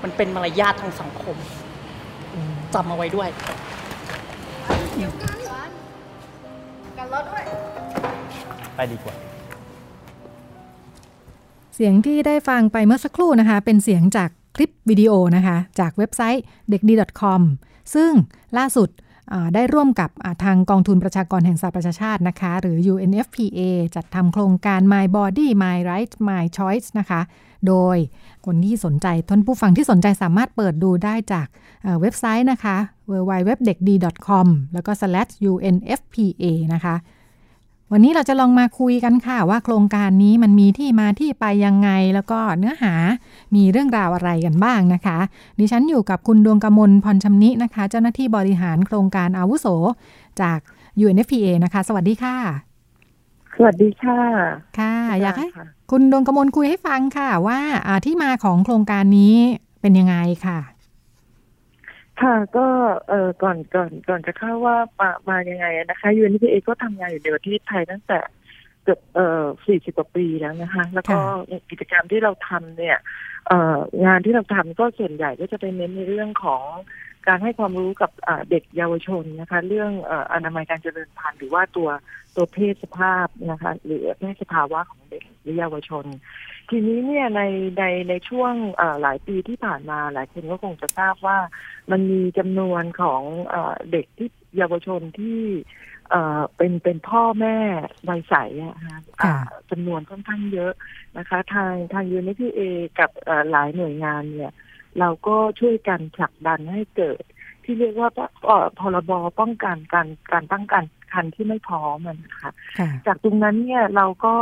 [0.03, 1.37] มันเป็นมารยาททางสังคม
[2.75, 3.29] จำเอาไว้ด้วย
[6.99, 7.43] กันรถด้วย
[8.77, 9.15] ไปดีกว่า
[11.75, 17.41] เสียงที่ได้ฟังไปเมื่อสักครู่นะคะ เป็นเสียงจากคลิปวิดีโอนะคะ จากเว็บไซต์เด็กดี .com
[17.95, 18.13] ซึ่ง
[18.59, 18.89] ล่าสุด
[19.55, 20.11] ได้ร่วมกับ
[20.45, 23.61] ทางกองทุนประชากรแห่งสหประชาชาตินะคะ หรือ UNFPA
[23.95, 27.21] จัดทำโครงการ My Body My Right My Choice นะคะ
[27.69, 27.97] โดย
[28.47, 31.47] คนที่สนใจท่านผู้ฟังที่สนใจสามารถเปิดดูได้จาก
[32.01, 32.77] เว็บไซต์นะคะ
[33.11, 34.93] www.dekd.com แล้วก็
[35.71, 36.95] /unfpa นะคะ
[37.93, 42.95] วันนี้เราจะลองมาคุยกันค่ะว่าโครงการนี้มันมีที่มาที่ไปยังไง แล้วก็เนื้อหา
[43.55, 45.19] มีเรื่องราวอะไรกันบ้างนะคะ
[45.59, 49.67] ดิฉันอยู่กับคุณดวงกมลพรชำนินะคะ เจ้าหน้าที่บริหารโครงการอาวุโส
[50.41, 50.59] จาก
[51.05, 52.37] UNFPA นะคะ สวัสดีค่ะ
[53.57, 54.21] สวัสดีค่ะ
[54.79, 55.49] ค่ะ อยากให้
[55.91, 57.61] คุณดวงกมลคุยให้ฟังค่ะว่า
[58.05, 59.37] ที่มาของโครงการนี้
[59.81, 60.17] เป็นยังไง
[60.47, 60.59] ค่ะ
[62.21, 62.67] ค่ะก็
[63.09, 68.19] เออก่อนก่อนก่อนจะเข้าว่ามามายังไงนะคะยูนิพีเอก็ทำงานอยู่ในประเทศไทยตั้งแต่
[68.83, 71.19] เกือบเอ่อสี่สิบกว่าปีแล้วนะคะ แล้วก็
[71.71, 72.99] กิจกรรมที่เราทำเนี่ย
[73.49, 76.63] เอ่องานที่เราทำก็ส่วนใหญ่ก็จะไปเน้นในเรื่องของ
[77.27, 78.11] การให้ความรู้กับ
[78.51, 79.91] เด็กเยาวชนนะคะ เรื่อง
[80.33, 81.89] อนามัยการเจริญพันธุ์หรือว่าตัว
[82.37, 86.05] ตัวเพศสภาพนะคะ หรือเพศสภาวะของเด็กหรือเยาวชน
[86.71, 87.43] ทีนี้เนี่ยใน
[87.79, 88.53] ในในช่วง
[89.03, 91.39] หลายปีที่ผ่านมาหลายคนก็คงจะทราบว่า
[91.91, 93.23] มันมีจำนวนของ
[93.93, 95.41] เด็กที่เยาวชนที่
[96.57, 97.57] เป็นเป็นพ่อแม่
[98.09, 98.99] วัยใสอะคะ
[99.71, 100.73] จำนวนค่อนข้างเยอะ
[101.19, 102.61] นะคะ ทางทางยูนิทีเอ
[102.99, 103.11] กับ
[103.51, 104.53] หลายหน่วยงานเนี่ย
[105.01, 107.23] เราก็ช่วยกันผลักดันให้เกิด
[107.65, 108.11] ที่เรียกว่า
[108.81, 112.53] พรบป้องกันการการตั้งการคันที่ไม่พร้อมนะคะ
[113.07, 114.35] จากตรงนั้นเนี่ยเราก็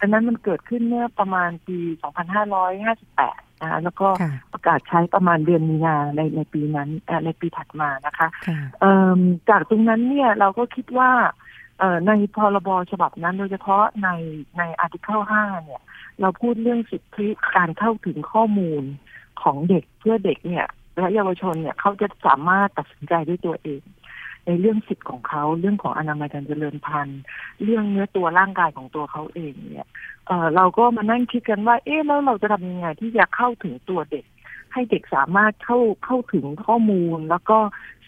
[0.00, 1.78] อันนั้นมันเกิดขึ้นเมื่อประมาณปี
[2.50, 4.08] 2558 นะคะแล้วก็
[4.52, 6.88] ประกาศใช้ประมาณเดือนมีนาในในปีนั้น
[7.24, 8.28] ในปีถัดมานะคะ
[9.50, 11.10] จากตรงนั้นเนี่ยเราก็คิดว่า
[12.06, 14.08] ในพรบฉบับนั้นโดยเฉพาะใน
[14.58, 15.82] ในอาร์ติเคิล5เนี่ย
[16.20, 18.84] เราพูดเรื่องสิทธิการเข้าถึงข้อมูล
[19.42, 20.66] ของเด็กเพื่อเด็กเนี่ย
[20.96, 23.82] และเยาวชนเนี่ยเขาจะสามารถตัดสินใจด้วยตัวเอง
[24.46, 27.20] ในเรื่องสิทธิ์ของเขาเรื่องของอนามัยการเจริญพันธุ์
[27.64, 29.88] เรื่องเนื้อตัวร่างกายของตัวเขาเองเนี่ย
[30.26, 34.24] เเราก็มานั่งคิดกันว่า เอ๊ะแล้วเราจะทำยังไงที่จะเข้าถึงตัวเด็ก
[34.72, 37.58] ให้เด็กสามารถเข้าเข้าถึงข้อมูลแล้วก็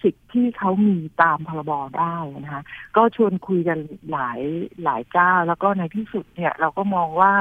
[0.02, 2.62] สิทธิ์ที่เขามีตามพรบได้นะคะ
[2.96, 3.78] ก็ชวนคุยกัน
[4.12, 4.40] หลาย
[4.84, 7.32] หลายเจ้า แล้วก็ในที่สุดเนี่ย เราก็มองว่า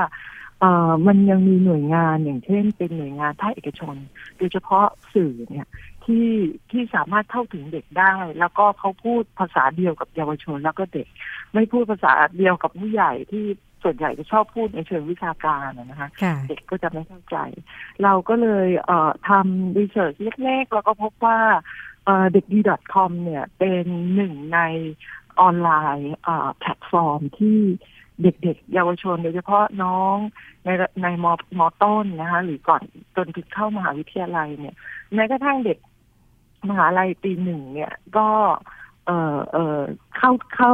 [1.08, 3.96] มันยังมีหน่วยงานอย่างเช่น เป็นหน่วยงานภาคเอกชน
[4.38, 5.68] โดยเฉพาะสื่อเนี่ย
[6.06, 6.28] ที่
[6.72, 11.08] ที่สามารถเข้าถึงเด็กได้ แล้วก็เขาพูดภาษาเดียวกับเยาวชนแล้วก็เด็ก
[11.54, 13.46] ไม่พูดภาษาเดียวกับผู้ใหญ่ที่
[13.84, 17.38] ส่วนใหญ่จะชอบพูดในเชิงวิชาการอะนะคะค่ะเด็กก็จะไม่เข้าใจ
[18.04, 21.40] เราก็เลยเอ่อทำ research เล็กๆแล้วก็พบว่า
[22.06, 22.60] เอ่อเด็กดี
[22.94, 24.60] .com เนี่ยเป็นหนึ่งใน
[25.40, 27.60] ออนไลน์เอ่อแพลตฟอร์มที่
[28.22, 30.16] เด็กๆ เยาวชนโดยเฉพาะน้อง
[30.66, 30.70] ใน
[31.02, 32.82] ในม.ต้นนะคะ หรือก่อน
[33.16, 34.76] จนถึงเข้ามหาวิทยาลัยเนี่ย
[35.14, 35.78] แม้กระทั่งเด็ก
[36.70, 38.28] มหาลัยปีหนึ่งเนี่ยก็
[39.06, 39.80] เออเออ
[40.18, 40.74] เข้าเข้า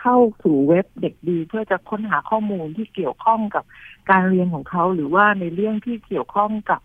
[0.00, 3.64] เข้าสู่เว็บเด็กดี เพื่อจะค้นหาข้อมูลที่เกี่ยวข้องกับ
[4.10, 6.80] การเรียนของเขาหรือว่าในเรื่องที่เกี่ยวข้องกับ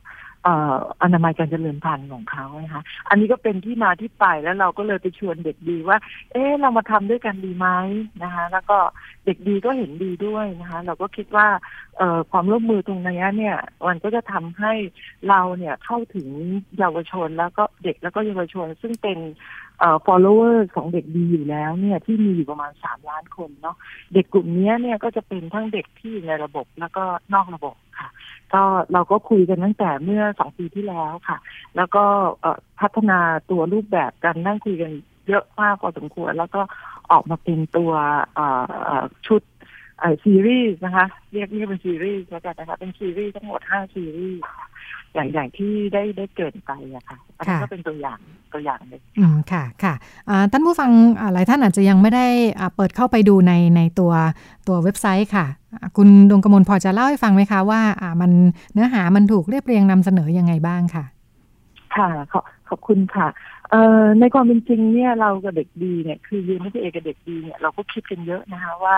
[1.01, 5.97] อนามัยการเจริญพันธุ์ของเขานะคะอันนี้ก็เป็นที่มาที่ไปแล้วเราก็เลยไปชวนเด็กดีว่า
[6.31, 7.67] เอ๊ะเรามาทำด้วยกันดีไหม
[8.23, 8.77] นะคะ แล้วก็
[9.25, 11.47] เด็กดีก็เห็นดีด้วยนะคะ เราก็คิดว่า
[11.97, 14.73] เอความร่วมมือตรงนี้เนี่ย มันก็จะทำให้
[15.29, 16.27] เราเนี่ยเข้าถึง
[16.77, 19.17] เยาวชนแล้วก็เด็กแล้วก็เยาวชน ซึ่งเป็น
[19.79, 23.75] เอ่อ follower ของเด็กดีอยู่แล้วเนี่ยที่มีอยู่ประมาณสามล้านคนเนาะ
[24.13, 27.03] เด็กกลุ่มนี้เนี่ยก็จะเป็นทั้งเด็กที่อยู่ในระบบแล้วก็
[27.33, 28.09] นอกระบบค่ะ
[28.55, 28.63] ก็
[28.93, 31.37] เราก็คุยกันตั้งแต่เมื่อสองปีที่แล้วค่ะ
[31.75, 32.03] แล้วก็
[32.79, 34.91] พัฒนาตัวรูปแบบกันนั่งคุยกัน
[35.27, 36.61] เยอะมากพอสมควร แล้วก็
[37.11, 37.91] ออกมาเป็นตัว
[39.27, 39.41] ชุด
[40.23, 44.41] ซีรีส์นะคะ เรียกเรียกเป็นซีรีส์แล้วกันนะคะเป็นซีรีส์ทั้งหมดห้าซีรีส์
[45.15, 48.19] อย่างอย่างที่ได้ได้เกรินไปอะค่ะ อันนี้ค่ะก็เป็นตัวอย่าง
[48.53, 49.93] ตัวอย่างหนึ่งอืมค่ะค่ะ
[50.29, 52.25] อ่าท่านผู้ฟังอ่าหลายท่านอาจจะยังไม่ได้
[52.59, 54.11] อ่าเปิดเข้าไปดูในในตัว
[54.67, 58.31] ตัวเว็บไซต์ค่ะอ่าคุณดวงกมลพอจะเล่าให้ฟังไหมคะว่าอ่ามัน
[58.73, 61.05] เนื้อหามันถูกเรียบเรียงนำเสนอยังไงบ้างค่ะ
[61.95, 68.97] ค่ะขอขอบคุณค่ะเอ่อในความเป็นจริงเนี่ยเรากับเด็กดีเนี่ยคือยืนไม่ใช่เอกกับเด็กดีเนี่ยเราก็คิดกันเยอะนะคะว่า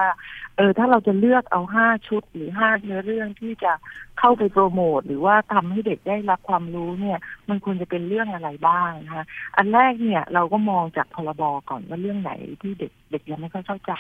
[0.58, 3.74] เออถ้าเราจะเลือกเอาห้าชุดหรือห้าเนื้อเรื่องที่จะ
[4.20, 9.26] เข้าไปโปรโมทหรือว่าทำให้เด็กได้รับความรู้เนี่ย มันควรจะเป็นเรื่องอะไรบ้างนะคะ
[9.58, 13.92] อันแรกเนี่ยเราก็มองจากพรบก่อนว่าเรื่องไหนที่เด็กเด็กยังไม่ค่อยเข้าใจ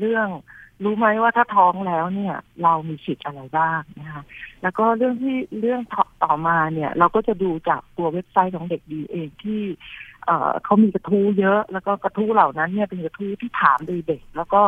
[0.00, 0.28] เรื่อง
[0.84, 4.22] รู้ไหมว่าถ้าท้องแล้วเนี่ย เรามีสิทธิ์อะไรบ้างนะคะ
[4.62, 9.62] แล้วก็เรื่องที่เรื่องต่อตอมาเนี่ย เราก็จะดูจากตัวเว็บไซต์ของเด็กดีเองที่
[10.26, 14.62] เอ่อเขามีกระทู้เยอะ แล้วก็กระทู้เหล่านั้นเนี่ยเป็นกระทู้ที่ถามโดยเด็ก แล้วก็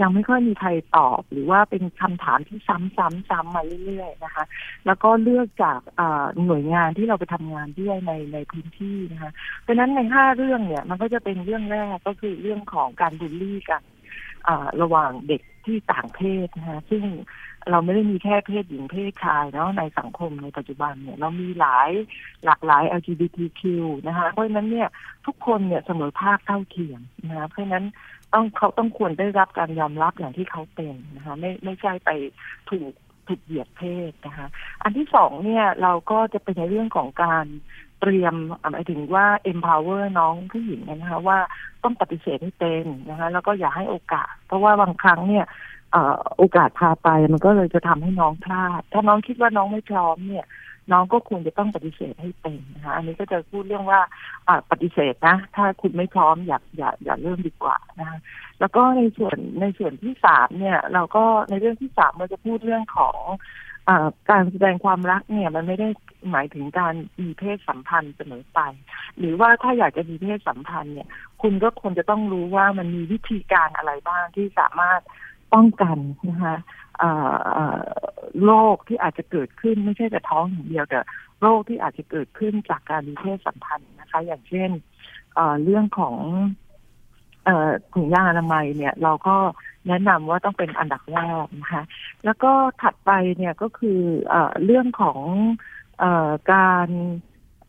[0.00, 4.44] ยังไม่ค่อยมีใครตอบ หรือว่าเป็นคำถามที่ซ้ำซ้ำซ้ำมาเรื่อยๆนะคะ
[4.86, 9.30] แล้วก็เลือกจากเอ่อหน่วยงานที่เราไปทำงานด้วยในในพื้นที่นะคะ
[9.62, 13.82] เพราะฉะนั้นในห้าเรื่องเนี่ยมันก็จะเป็นเรื่องแรกก็คือเรื่องของการบูลลี่กัน
[14.82, 17.04] ระหว่างเด็กที่ต่างเพศนะคะซึ่ง
[17.70, 21.90] เราไม่ได้มีแค่เพศหญิงเพศชายเนาะในสังคมในปัจจุบันเนี่ยเรามีหลาย
[22.44, 23.62] หลากหลาย LGBTQ
[24.06, 24.88] นะคะเพราะฉะนั้นเนี่ย
[25.26, 27.84] ทุกคนเนี่ยเสมอภาคเท่าเทียมนะคะเพราะฉะนั้น
[28.32, 32.10] ต้องเขาต้องควรได้รับการยอมรับอย่างที่เขาเป็นนะคะไม่ไม่ใช่ไป
[32.70, 32.92] ถูก
[33.28, 34.46] ถูกเหยียดเพศนะคะ
[34.82, 37.46] อันที่สองเนี่ยเราก็จะเป็นในเรื่องของการ
[38.04, 38.34] เตรียม
[38.72, 41.38] หมายถึงว่า empower น้องผู้หญิงนะคะว่า
[41.84, 45.44] ต้องปฏิเสธให้เป็นนะคะแล้วก็อย่าให้โอกาส เพราะว่าบางครั้งเนี่ย
[45.94, 45.96] อ
[46.38, 50.46] โอกาสพาไปมันก็เลยจะทำให้น้องพลาด ถ้าน้องคิดว่าน้องไม่พร้อมเนี่ย
[50.92, 54.00] น้องก็ควรจะต้องปฏิเสธให้เป็นนะคะอันนี้ก็จะพูดเรื่องว่า
[54.70, 58.18] ปฏิเสธนะ ถ้าคุณไม่พร้อมอย่าอย่าอย่าเริ่มดีกว่านะคะ
[58.60, 63.18] แล้วก็ในส่วนในส่วนที่สามเนี่ย เราก็ในเรื่องที่สามเราจะพูดเรื่องของ
[63.88, 63.90] อ
[64.30, 65.88] การแสดงความรักเนี่ย มันไม่ได้
[66.30, 68.60] หมายถึงการมีเพศสัมพันธ์เสมอไป
[69.18, 71.08] หรือว่าถ้าอยากจะมีเพศสัมพันธ์เนี่ย
[71.42, 75.00] คุณก็ควรจะต้องรู้ว่ามันมีวิธีการอะไรบ้างที่สามารถ
[75.54, 75.96] ป้องกัน
[76.28, 76.56] นะคะ
[78.44, 80.98] โรคที่อาจจะเกิดขึ้นไม่ใช่แต่ท้องอย่างเดียวแต่
[81.40, 84.70] โรคที่อาจจะเกิดขึ้นจากการมีเพศสัมพันธ์นะคะ อย่างเช่น
[85.64, 86.16] เรื่องของ
[87.46, 87.48] อ
[87.94, 89.36] ถุงยางอนามัยเนี่ย เราก็
[89.88, 91.84] แนะนำว่าต้องเป็นอันดับแรกนะคะ
[92.24, 94.00] แล้วก็ถัดไปเนี่ยก็คือ
[94.32, 94.34] อ
[94.64, 95.20] เรื่องของ
[95.98, 96.88] เอ่อการ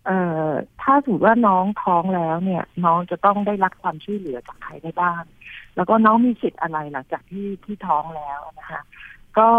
[0.06, 0.50] เอ่อ
[0.82, 5.24] ถ้าสมมติว่าน้องท้องแล้วเนี่ย น้องจะต้องได้รับความช่วยเหลือจากใครได้บ้าง
[5.76, 8.82] แล้วก็น้องมีสิทธิ์อะไรหลังจากที่ที่ท้องแล้วนะคะ
[9.38, 9.50] ก็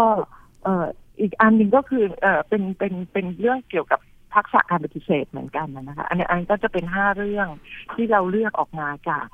[0.63, 0.85] เอ่อ
[1.19, 3.99] อีกอันหนึ่งก็คือเอ่อเป็นเป็นเป็นเรื่องเกี่ยวกับ
[4.33, 7.47] ทักษะการปฏิเสธเหมือนกันนะคะ อันนี้อันก็จะเป็นห้าเรื่อง
[7.93, 9.27] ที่เราเลือกออกมาจาก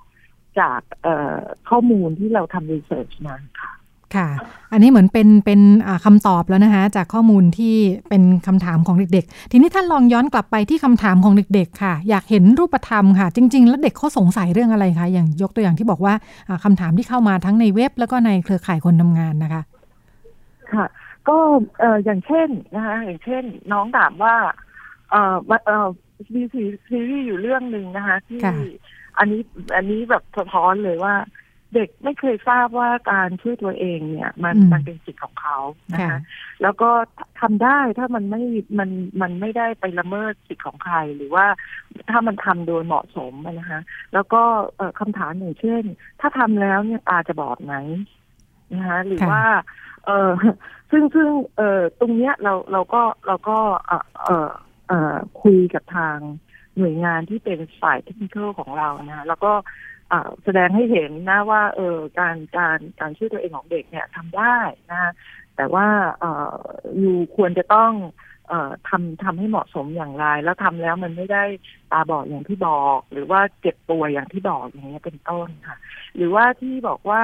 [0.59, 3.72] จากเออข้อมูลที่เราทำรีเสิร์ชมาค่ะ
[4.15, 4.27] ค่ะ
[4.71, 7.75] อันนี้เหมือนเป็นเป็นอ่าคำตอบแล้วนะคะ จากข้อมูลที่
[8.09, 16.13] เป็นคำถามของเด็กๆ ทีนี้ท่านลองย้อนกลับไปที่คำถามของเด็กๆ ค่ะ อยากเห็นรูปธรรมค่ะ จริง ๆ แล้วเด็กเขาสงสัยเรื่องอะไรคะ อย่างยกตัวอย่างที่บอกว่า
[16.47, 19.61] อ่าคำถามที่เข้ามาทั้งในเว็บ แล้วก็ในเครือข่ายคนทำงานนะคะ
[20.73, 20.85] ค่ะ
[21.29, 21.37] ก็
[21.79, 24.35] เอ่ออย่างเช่นนะคะอย่างเช่น น้องถามว่า
[25.11, 25.87] เอ่อมาเอ่อ
[26.33, 28.55] มีซีซีรีส์อยู่เรื่องหนึ่งนะคะ ที่ค่ะ
[29.19, 29.41] อันนี้
[29.75, 31.13] อันนี้แบบสะท้อนเลยว่า
[31.73, 35.57] เด็กไม่เคยทราบว่าการช่วยตัวเองเนี่ย มันอืมมันเป็นสิทธิ์ของเขา
[35.93, 36.19] นะค่ะคะ
[36.61, 36.89] แล้วก็
[37.41, 38.41] ทำได้ถ้ามันไม่
[38.79, 38.89] มัน
[39.21, 41.45] มันไม่ได้ไปละเมิดสิทธิ์ของใคร หรือว่า
[42.09, 43.81] ถ้ามันทำโดยเหมาะสมอะนะคะ
[44.13, 44.43] แล้วก็
[44.77, 45.83] เอ่อคำถามอย่างเช่น
[46.19, 47.75] ถ้าทำแล้วเนี่ยตาจะบอดไหม
[48.73, 49.45] นะคะหรือค่ะว่า
[50.05, 50.31] เออ
[50.91, 53.57] ซึ่งซึ่งเออตรงเนี้ยเราเราก็เราก็
[53.87, 54.49] เออเออ
[54.87, 56.17] เออคุยกับทาง
[56.77, 59.92] หน่วยงานที่เป็นฝ่ายเทคนิคของเรานะแล้วก็เอ่อ
[60.43, 64.57] แสดงให้เห็นนะว่าเออการการการช่วยตัวเองของเด็กเนี่ยทำได้
[64.91, 65.11] นะ
[65.55, 65.87] แต่ว่า
[66.19, 66.57] เออ
[66.99, 67.91] อยู่ควรจะต้อง
[68.49, 71.43] เอ่อทำทำให้เหมาะสมอย่างไร แล้วทำแล้วมันไม่ได้
[71.91, 75.77] ตาบอดอย่างที่บอก หรือว่าเจ็บป่วยอย่างที่บอกอย่างเงี้ยเป็นต้นค่ะ
[76.15, 77.23] หรือว่าที่บอกว่า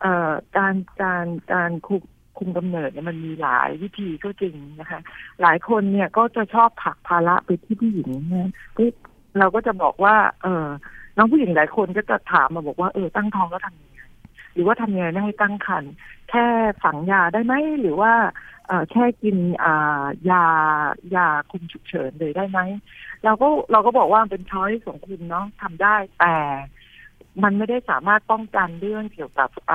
[0.00, 2.02] เอ่อการการการคุม
[2.38, 5.00] คุมกำเนิดเนี่ยมันมีหลายวิธีก็จริงนะคะ
[5.42, 8.88] หลายคนเนี่ยก็จะชอบผลักภาระไปที่ผู้หญิงนะที่
[9.38, 10.66] เราก็จะบอกว่า เออ
[11.16, 14.00] น้องผู้หญิงหลายคนก็จะถามมาบอกว่าเออตั้งท้องแล้วทำยังไง
[14.54, 15.92] หรือว่าทำยังไงไม่ให้ตั้งครรภ์
[16.30, 16.44] แค่
[16.82, 18.12] ฝังยาได้ไหมหรือว่า
[18.66, 19.66] เออแค่กินอ
[20.30, 20.44] ยา
[21.14, 22.60] ยาคุมฉุกเฉินเลยได้ไหม
[23.24, 26.34] เราก็เราก็บอกว่าเป็นช้อยของคุณเนาะทำได้แต่
[27.42, 29.72] มันไม่ได้สามารถป้องกันเรื่องเกี่ยวกับเอ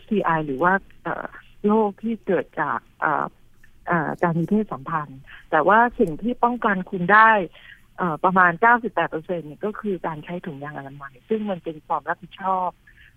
[0.00, 0.72] STI หรือว่า
[1.66, 2.78] โรคที่เกิดจาก
[4.22, 7.30] การมีเพศสัมพันธ์ แต่ว่าสิ่งที่ป้องกันคุณได้
[8.24, 12.70] ประมาณ 98เปอร์เซ็นเนี่ยก็คือการใช้ถุงยางอนามัย ซึ่งมันเป็นความรับผิดชอบ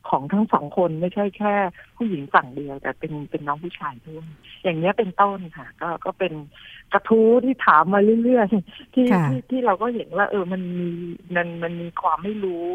[0.09, 1.53] ของทั้งสองคนไม่ใช่แค่
[1.97, 4.25] ผู้หญิงฝั่งเดียว แต่เป็นเป็นน้องผู้ชายด้วย
[4.63, 6.33] อย่างเนี้ยเป็นต้นค่ะ ก็ก็เป็น
[6.93, 10.89] กระทู้ที่ถามมาเรื่อยๆที่ค่ะที่ที่เราก็เห็นว่า เออมันมี
[11.35, 12.69] มันมันมีความไม่รู้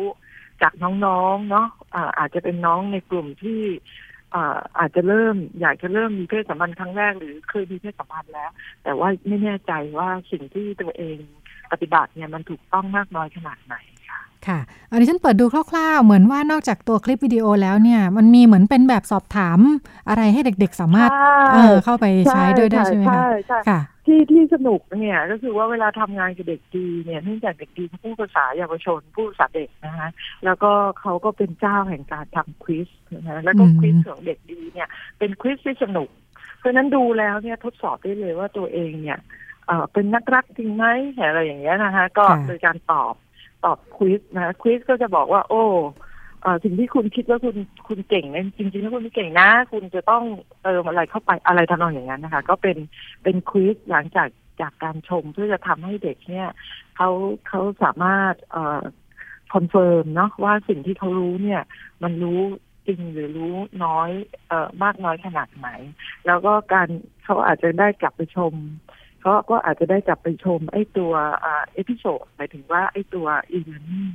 [0.62, 3.62] จากน้องๆเนาะอ่าอาจจะเป็นน้องในกลุ่มที่
[4.34, 8.50] อ่าอาจจะเริ่มอยากจะเริ่มมีเพศสัมพันธ์ครั้งแรกหรือเคยมีเพศสัมพันธ์แล้ว
[8.84, 11.18] แต่ว่าไม่แน่ใจว่าสิ่งที่ตัวเอง
[11.72, 13.74] ปฏิบัติเนี่ยมันถูกต้องมากน้อยขนาดไหน
[14.08, 14.58] ค่ะค่ะ
[14.90, 19.58] อันนี้ฉันเปิดดูคร่าวๆ เหมือนว่านอกจากตัวคลิปวิดีโอแล้วเนี่ย มันมีเหมือนเป็นแบบสอบถาม
[20.08, 21.10] อะไรให้เด็กๆ สามารถ
[21.54, 30.08] เออเข้าไปใช้ด้วยได้ใช่ไหมคะใช่ใช่ค่ะที่ที่สนุกเนี่ยก็คือว่าเวลาทำงานกับเด็กดีเนี่ยเนื่องจากเด็กดีเขาพูดภาษาเยาวชนพูดภาษาเด็กนะคะ
[30.44, 32.88] แล้วก็เขาก็เป็นเจ้าแห่งการทำควิส
[33.26, 36.08] นะแล้วก็อืมควิสของเด็กดีเนี่ยเป็นควิสที่สนุก
[36.58, 39.18] เพราะฉะนั้นดูแล้วเนี่ยทดสอบได้เลยว่าตัวเองเนี่ย
[39.66, 40.84] เอ่อเป็นนักรักจริงไหม
[41.28, 43.14] อะไรอย่างเงี้ยนะคะ ก็โดยการตอบ
[43.64, 45.64] ตอบ quiz นะ quiz ก็จะบอกว่า โอ้
[46.42, 47.56] เอ่อสิ่งที่คุณคิดว่าคุณ
[47.88, 50.24] คุณเก่งเนี่ยจริงๆแล้วคุณไม่เก่งนะ คุณจะต้อง
[50.62, 52.76] เติมอะไรเข้าไปอะไรทำนองอย่างนั้นนะคะ ก็เป็น
[53.22, 54.28] เป็น quiz หลังจาก
[54.60, 56.48] จากการชมเพื่อจะทำให้เด็กเนี่ย
[56.96, 57.08] เขา
[57.48, 58.80] เขาสามารถเอ่อ
[59.54, 61.62] confirm เนาะว่าสิ่งที่เขารู้เนี่ย
[62.02, 62.40] มันรู้
[62.86, 64.10] จริงหรือรู้น้อย
[64.48, 65.68] เอ่อมากน้อยขนาดไหน
[66.26, 66.88] แล้วก็การ
[67.24, 68.52] เขาอาจจะได้กลับไปชม
[69.22, 71.12] เขาก็อาจจะได้กลับไปชมไอ้ตัว
[71.44, 74.12] อ่า episode หมายถึงว่าไอ้ตัวอีเวนต์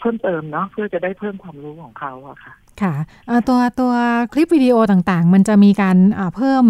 [0.00, 2.94] เพิ่มเติมเนาะเพื่อจะได้เพิ่มความรู้ของเขาอะค่ะ ค่ะ
[3.26, 3.92] เอ่อตัวตัว
[4.32, 6.64] คลิปวิดีโอต่างๆ มันจะมีการอ่าเพิ่ม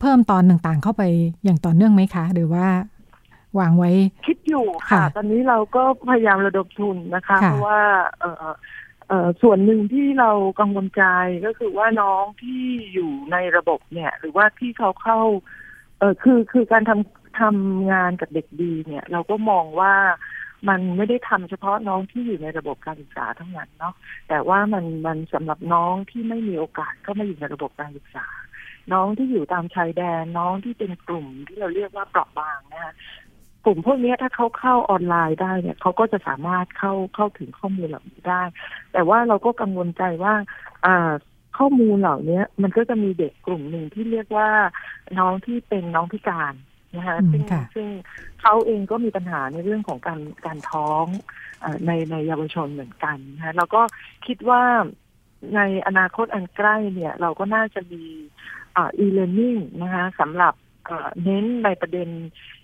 [0.00, 1.02] เพิ่มตอนต่างๆ เข้าไป
[1.44, 2.66] อย่างต่อเนื่องไหมคะ หรือว่า
[3.58, 3.90] วางไว้
[4.26, 7.80] คิดอยู่ค่ะค่ะตอนนี้เราก็พยายามระดมทุนนะคะค่ะเพราะว่า
[8.20, 8.46] เอ่อ
[9.08, 11.02] เอ่อส่วนหนึ่งที่เรากังวลใจ
[11.46, 12.62] ก็คือว่าน้องที่
[12.94, 15.18] อยู่ในระบบเนี่ย หรือว่าที่เขาเข้า
[15.98, 19.94] เออคือคือการทำ ทำงานกับเด็กดีเนี่ย เราก็มองว่า
[20.68, 23.94] มันไม่ได้ทำเฉพาะน้องที่อยู่ในระบบการศึกษาเท่านั้นเนาะ
[24.28, 28.26] แต่ว่ามันมันสำหรับน้องที่ไม่มีโอกาสเข้ามาอยู่ในระบบการศึกษา
[28.92, 32.94] น้องที่อยู่ตามชายแดนน้องที่เป็นกลุ่มที่เราเรียกว่าเปราะบางนะคะ
[33.64, 38.42] กลุ่มพวกนี้ถ้าเขาเข้าออนไลน์ได้เนี่ยเขาก็จะสามารถเข้าเข้าถึงข้อมูลเหล่านี้ได้
[38.92, 40.34] แต่ว่าเราก็กังวลใจว่า
[40.86, 41.10] อ่า
[41.58, 44.48] ข้อมูลเหล่านี้มันก็จะมีเด็กกลุ่มหนึ่งที่เรียกว่า
[45.18, 46.54] น้องที่เป็นน้องพิการ
[46.96, 47.88] นะคะอืมซึ่งค่ะซึ่ง
[48.40, 51.06] เขาเองก็มีปัญหาในเรื่องของการการท้อง
[51.60, 53.82] เออในในเยาวชนเหมือนกันนะคะแล้วก็
[54.26, 54.62] คิดว่า
[55.54, 58.02] ในอนาคตอันใกล้เนี่ย เราก็น่าจะมี
[58.76, 60.54] อ่า e-learning นะคะสำหรับ
[60.86, 62.08] เอ่อเน้นในประเด็น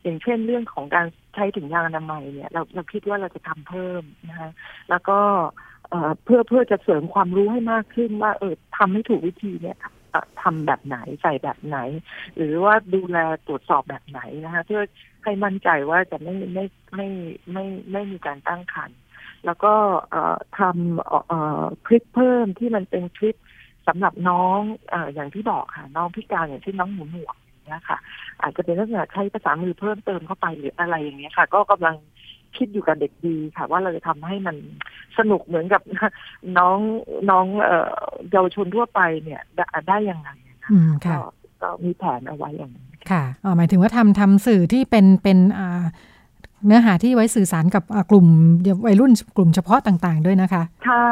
[0.02, 4.50] อย่างเช่นเรื่องของการใช้ถุงยางอนามัยเนี่ย เราเราคิดว่าเราจะทำเพิ่มนะคะ
[4.90, 5.18] แล้วก็
[5.88, 9.92] เอ่อเพื่อเพื่อจะเสริมความรู้ให้มากขึ้นว่าเออทำให้ถูกวิธีเนี่ยเอ่อ
[10.42, 11.78] ทำแบบไหนใส่แบบไหน
[12.36, 14.82] หรือว่าดูแลตรวจสอบแบบไหนนะคะเพื่อ
[15.24, 17.08] ให้มั่นใจว่าจะไม่ไม่ไม่
[17.52, 18.98] ไม่ไม่มีการตั้งครรภ์
[19.46, 19.74] แล้วก็
[20.58, 23.36] ทำคลิปเพิ่มที่มันเป็นคลิป
[23.88, 24.60] สำหรับน้อง
[24.92, 27.98] ออย่างที่บอกค่ะ น้องพิการอย่างเช่นน้องหมูหนวกอย่างเงี้ยค่ะ
[28.42, 31.96] อาจจะเป็นลักษณะใช้ภาษามือเพิ่มเติมเข้าไปหรืออะไรอย่างเงี้ยค่ะ ก็กำลัง
[32.56, 34.56] คิดอยู่กับเด็กดีค่ะ ว่าเราจะทำให้มัน
[35.18, 35.82] สนุกเหมือนกับ
[36.58, 36.78] น้อง
[37.30, 37.92] น้องเอ่อ
[38.30, 41.20] เยาวชนทั่วไปเนี่ยได้ได้ยังไงนะคะอืมค่ะก็
[41.62, 45.84] ก็มีแผนเอาไว้อย่างนี้นค่ะอ๋อหมายถึงว่าทำทำสื่อที่เป็นเป็นอ่า
[46.66, 48.26] เนื้อหาที่ไว้สื่อสารกับอ่ากลุ่ม
[48.86, 51.08] วัยรุ่นกลุ่มเฉพาะต่าง ๆ ด้วยนะคะ ใช่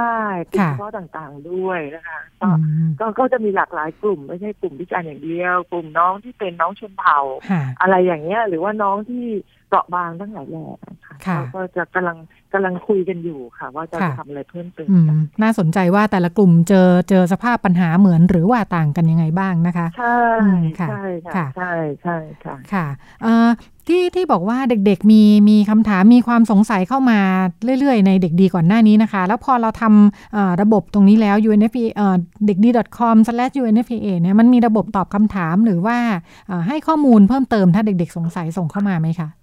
[0.51, 7.21] กลุ่มค่ะเฉพาะต่างๆด้วยนะคะก็อืมก็ก็จะมีหลากหลายกลุ่มไม่ใช่กลุ่มพิการอย่างเดียว กลุ่มน้องที่เป็นน้องชนเผ่า
[7.51, 9.27] ค่ะอะไรอย่างเงี้ย หรือว่าน้องที่
[9.71, 10.65] เปราะบางทั้งหลายแหล่
[11.07, 12.17] ค่ะค่ะเราก็จะกำลัง
[12.53, 22.87] กำลังคุยกันอยู่ค่ะ ว่าจะค่ะทำอะไรเพิ่มเติมอืกันมน่าสนใจว่าแต่ละกลุ่มเจอเจอสภาพปัญหาเหมือนหรือว่าต่างกันยังไงบ้างนะคะใช่อืมค่ะใช่ค่ะค่ะใช่ใช่ค่ะค่ะ
[23.23, 23.49] เอ่อ
[23.89, 27.21] ที่ที่บอกว่าเด็กๆมีมีคำถามมีความสงสัยเข้ามา
[27.81, 32.17] เรื่อยๆ ในเด็กดีก่อนหน้านี้นะคะ แล้วพอเราทำเอ่อระบบตรงนี้แล้ว UNFPA เอ่อ
[32.47, 32.69] เด็กดี
[32.99, 35.99] .com/UNFPA เนี่ยมันมีระบบตอบคำถามหรือว่า
[36.49, 39.40] เอ่อให้ข้อมูลเพิ่มเติมถ้าเด็กๆสงสัยส่งเข้ามาไหมคะเอ่อ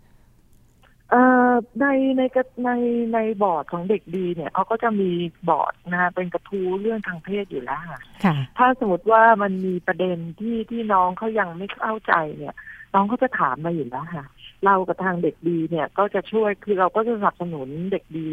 [1.81, 1.85] ใน
[2.17, 2.71] ในกระใน
[3.13, 5.11] ในบอร์ดของเด็กดีเนี่ยเขาก็จะมี
[5.49, 12.55] บอร์ดนะคะเป็นกระทู้เรื่องทางเพศอยู่แล้วค่ะค่ะ ถ้าสมมติว่ามันมีประเด็นที่ที่น้องเขายังไม่เข้าใจเนี่ย
[12.93, 14.25] น้องเขาจะถามมาอยู่แล้วค่ะ
[14.65, 18.27] เรากับทางเด็กดีเนี่ยก็จะช่วยคือเราก็จะสนับสนุนเด็กดี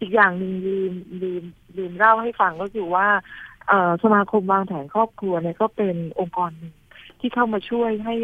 [0.00, 1.42] อีกอย่างหนึ่งลืมลืม
[1.76, 3.06] ลืมเล่าให้ฟังก็คือว่า
[3.68, 6.74] เอ่อสมาคมวางแผนครอบครัวเนี่ยก็เป็นองค์กรหนึ่ง
[7.20, 8.14] ที่เข้ามาช่วยให้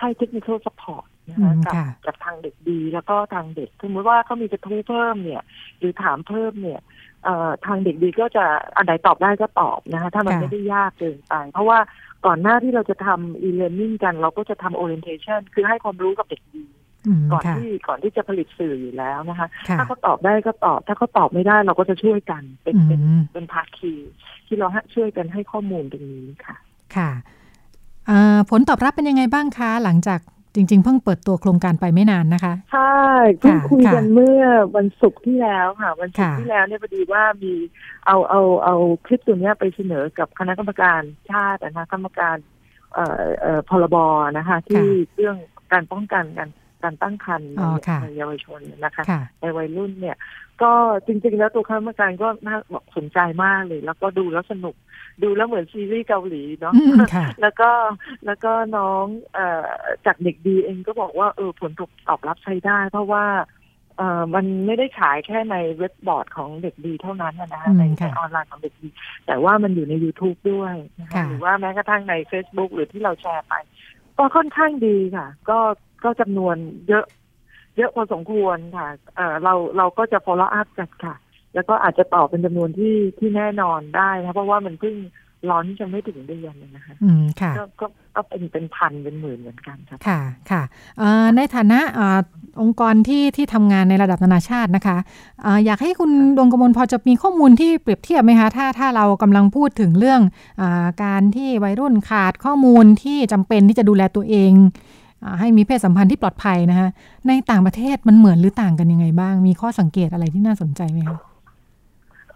[0.00, 5.42] ให้ technical support นะคะอืมกับค่ะกับทางเด็กดีแล้วก็ทางเด็กสมมติว่าเขามีกระทู้เพิ่มเนี่ย
[5.78, 6.80] หรือถามเพิ่มเนี่ย
[7.24, 8.44] เอ่อทางเด็กดีก็จะ
[8.76, 11.78] อันไหนตอบได้ก็ตอบนะคะ ถ้ามันค่ะไม่ได้ยากเกินไป เพราะว่า
[12.26, 16.64] ก่อนหน้าที่เราจะทำ e-learning กัน เราก็จะทำ orientation คือให้ความรู้กับเด็กดี
[17.06, 23.94] อืมก่อนค่ะที่ก่อนที่จะผลิตสื่ออยู่แล้วนะคะค่ะถ้าเขาตอบได้ก็ตอบ ถ้าเขาตอบไม่ได้เราก็จะช่วยกัน เป็นอืเป็นมเป็นภาคี
[24.46, 26.56] ที่เราให้ช่วยกันให้ข้อมูลตรงนี้ค่ะ
[26.96, 27.10] ค่ะ
[28.06, 30.20] เอ่อผลตอบรับเป็นยังไงบ้างคะ หลังจาก
[30.54, 33.02] จริง ๆ เพิ่งเปิดตัวโครงการไปไม่นานนะคะ ใช่
[33.38, 34.42] เพิ่งค่ะคุยกันค่ะเมื่อ
[34.76, 37.52] วันศุกร์ที่แล้วค่ะ วันศุกร์ค่ะที่แล้วเนี่ยพอดีว่ามี
[38.06, 38.74] เอาเอาเอา
[39.06, 42.36] คลิปตัวเนี้ยไปเสนอกับคณะกรรมการชาตินะคะกรรมการ
[42.94, 43.96] เอ่อเอ่อพรบ
[44.38, 44.84] นะคะ ที่
[45.14, 45.36] เรื่อง
[45.72, 46.48] การป้องกันการ
[46.84, 50.16] การตั้งครรภ์อ๋อค่ะในเยาวชนนะคะค่ะในวัยรุ่นเนี่ย
[50.62, 50.72] ก็
[51.06, 52.56] จริง ๆ แล้วตัวคณะกรรมการก็น่า
[52.96, 54.74] สนใจมากเลย แล้วก็ดูแล้วสนุก
[55.22, 57.70] ดูแล้วเหมือนซีรีส์เกาหลีเนาะอืมค่ะแล้วก็
[58.26, 59.04] แล้วก็น้อง
[59.34, 59.68] เอ่อ
[60.06, 61.70] จากเด็กดีเองก็บอกว่าเออผล
[62.08, 63.24] ตอบรับใช้ได้ เพราะว่า
[63.96, 68.88] เอ่อมันไม่ได้ฉายแค่ในเว็บบอร์ดของเด็กดีเท่านั้นนะนะคะอืมในในค่ะออนไลน์ของเด็กดี
[69.26, 73.54] แต่ว่ามันอยู่ใน YouTube ด้วยนะคะค่ะหรือว่าแม้กระทั่งใน Facebook หรือที่เราแชร์ไป
[74.18, 75.58] ก็ค่อนข้างดีค่ะ ก็
[76.04, 76.56] ก็จำนวน
[76.88, 77.04] เยอะ
[77.76, 81.14] เยอะพอสมควรค่ะ เอ่อเราเราก็จะ follow up กันค่ะ
[81.54, 84.96] แล้วก็อาจจะตอบเป็นจำนวนที่ที่แน่นอนได้นะเพราะว่ามันเพิ่ง
[85.50, 87.86] ร้อนจะไม่ถึงเดือนเลยนะคะอืมค่ะก็ก็
[88.16, 90.62] ก็เป็นเป็นพันเป็นหมื่นเหมือนกันค่ะค่ะค่ะ
[90.98, 92.18] เอ่อในฐานะเอ่อ
[92.60, 94.96] องค์กรที่ที่ทำงานในระดับนานาชาตินะคะ
[95.42, 100.20] เอ่ออยากให้คุณดวงกมลพอจะมีข้อมูลที่เปรียบเทียบไหมคะ ถ้าถ้าเรากำลังพูดถึงเรื่อง
[100.60, 104.91] อาการที่วัยรุ่นขาดข้อมูลที่จำเป็นที่จะดูแลตัวเองอา
[105.40, 106.88] ให้มีเพศสัมพันธ์ที่ปลอดภัยนะคะ
[107.28, 111.18] ในต่างประเทศมันเหมือนหรือต่างกันยังไงบ้าง มีข้อสังเกตอะไรที่น่าสนใจไหมคะ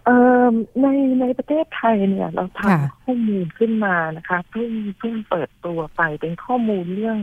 [0.03, 0.15] เอ่
[0.51, 0.87] อใน
[1.21, 7.17] ในประเทศไทยเนี่ย เราค่ะทำข้อมูลขึ้นมานะคะเพิ่งเพิ่งเปิดตัวไปเป็นข้อมูลเรื่อง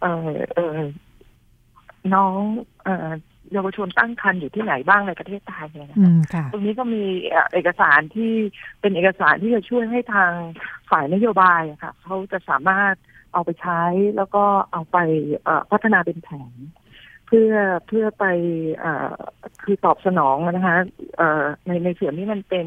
[0.00, 0.78] เอ่อเอ่อ
[2.14, 2.38] น้อง
[2.84, 3.08] เอ่อ
[3.52, 8.32] เยาวชนตั้งครรภ์อยู่ที่ไหนบ้างในประเทศไทยเนี่ยนะอืคะมค่ะตรงนี้ก็มีเอ่อเอกสารที่
[8.80, 10.32] เป็นเอกสารที่จะช่วยให้ทาง
[10.90, 12.94] ฝ่ายนโยบายอะค่ะเขาจะสามารถ
[13.34, 13.82] เอาไปใช้
[14.16, 14.98] แล้วก็เอาไป
[15.70, 16.54] พัฒนาเป็นแผน
[17.26, 17.52] เพื่อ
[17.86, 18.24] เพื่อไป
[18.84, 18.86] อ
[19.62, 20.78] คือตอบสนองนะคะ
[21.66, 22.66] ในในส่วนนี้มันเป็น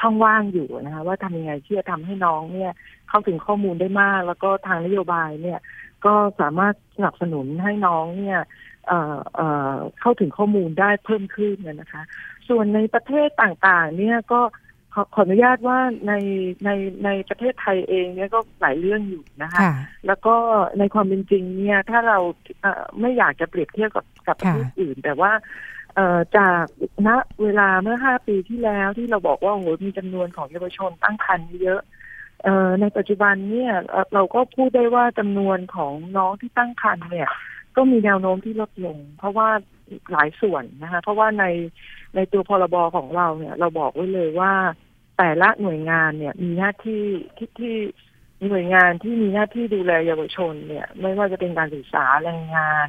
[0.00, 2.72] ช่องว่างอยู่นะคะว่าทำยังไงที่จะทำให้น้องเนี่ย
[3.08, 5.60] เข้าถึงข้อมูลได้มาก แล้วก็ทางนโยบายเนี่ย
[6.06, 8.40] ก็สามารถสนับสนุนให้น้องเนี่ย
[8.86, 12.02] เอ่อเอ่อเข้าถึงข้อมูลได้เพิ่มขึ้นนะคะ
[12.48, 14.40] ส่วนในประเทศต่างๆ เนี่ยก็
[14.92, 16.12] ขอขออนุญาตว่าใน
[16.64, 16.70] ใน
[17.04, 19.72] ในประเทศไทยเองเนี่ยก็หลายเรื่องอยู่นะคะค่ะ
[20.06, 20.34] แล้วก็
[20.78, 22.18] ในความเป็นจริงเนี่ยถ้าเรา
[22.60, 25.32] เอ่อไม่อยากจะเปรียบเทียบกับกับประเทศค่ะอื่น แต่ว่า
[25.94, 26.62] เอ่อจาก
[27.06, 27.08] ณ
[27.42, 31.80] เวลาเมื่อห้าปีที่แล้วที่เราบอกว่าโอ้โหมีจำนวนของเยาวชนตั้งครรภ์เยอะ
[32.44, 37.28] เอ่อในปัจจุบันเนี่ยเอ่อเราก็พูดได้ว่าจำนวนของน้องที่ตั้งครรภ์เนี่ย
[37.76, 39.48] ก็มีแนวโน้มที่ลดลง เพราะว่า
[40.12, 41.44] หลายส่วนนะคะเพราะว่าใน
[42.14, 44.52] ในตัวพรบของเราเนี่ย เราบอกไว้เลยว่า
[45.18, 47.04] แต่ละหน่วยงานเนี่ยมีหน้าที่
[47.36, 47.74] ที่ที่
[48.48, 52.86] หน่วยงานที่มีหน้าที่ดูแลเยาวชนเนี่ย ไม่ว่าจะเป็นการศึกษาแรงงาน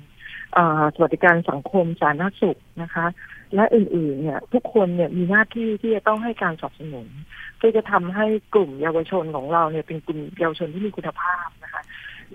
[0.96, 3.06] สวัสดิการสังคมสาธารณสุขนะคะ
[3.56, 7.08] และอื่นๆ เนี่ย ทุกคนเนี่ยมีหน้าที่ที่จะต้องให้การสนับสนุน
[7.58, 11.73] เพื่อจะทำให้กลุ่มเยาวชนของเราเนี่ยเป็นกลุ่มเยาวชนที่มีคุณภาพนะคะ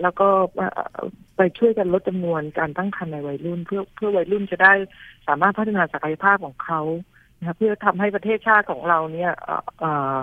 [0.01, 0.27] แล้วก็
[0.57, 0.97] เอ่อ
[1.37, 4.73] ไปช่วยกันลดจำนวนการตั้งครรภ์ในวัยรุ่น เพื่อเพื่อวัยรุ่นจะได้
[5.27, 6.81] สามารถพัฒนาศักยภาพของเขา
[7.39, 10.17] นะคะเพื่อทำให้ประเทศชาติของเราเนี่ยเอ่อเอ่อ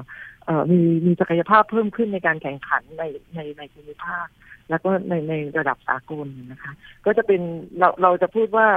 [0.44, 3.02] เอ่อมีมีศักยภาพเพิ่มขึ้นในการแข่งขันใน
[3.34, 4.26] ในในภูมิภาค
[4.70, 6.72] แล้วก็ในในระดับสากลนะคะ
[7.06, 7.40] ก็จะเป็น
[7.78, 8.68] เราเราจะพูดว่า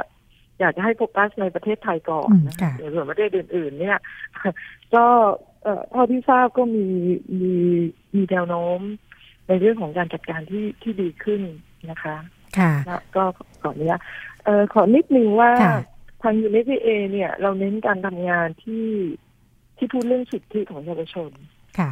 [0.59, 3.97] อยากจะให้โฟกัสในประเทศไทยก่อนอืมนะค่ะส่วนประเทศอื่น ๆ เนี่ย
[4.95, 5.05] ก็
[5.63, 6.85] เอ่อเท่าที่ทราบก็มี
[7.41, 7.53] มี
[8.15, 8.79] มีแนวโน้ม
[9.49, 11.41] ในเรื่องของการจัดการที่ที่ดีขึ้น
[11.91, 12.15] นะคะ
[12.57, 13.23] ค่ะนะก็
[13.61, 14.01] ขออนุญาต
[14.43, 15.77] เอ่อขอนิดนึงว่าค่ะ
[16.23, 18.87] ทาง UNFPA เนี่ย เราเน้นการทำงานที่
[19.77, 21.31] ที่พูดเรื่องสิทธิของเยาวชน
[21.79, 21.91] ค่ะ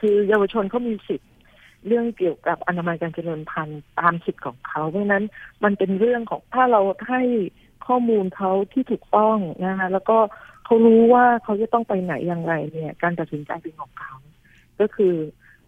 [0.00, 1.30] คือเยาวชนเขามีสิทธิ์
[1.86, 5.24] เรื่องเกี่ยวกับอนามัยการเจริญพันธุ์ตามสิทธิ์ของเขาเพราะฉะนั้น
[5.64, 7.22] มันเป็นเรื่องของถ้าเราให้
[7.86, 10.18] ข้อมูลเขาที่ถูกต้องนะคะแล้วก็
[10.64, 14.14] เขารู้ว่าเขาจะต้องไปไหนอย่างไรเนี่ย การตัดสินใจเป็นของเขา
[14.80, 15.14] ก็คือ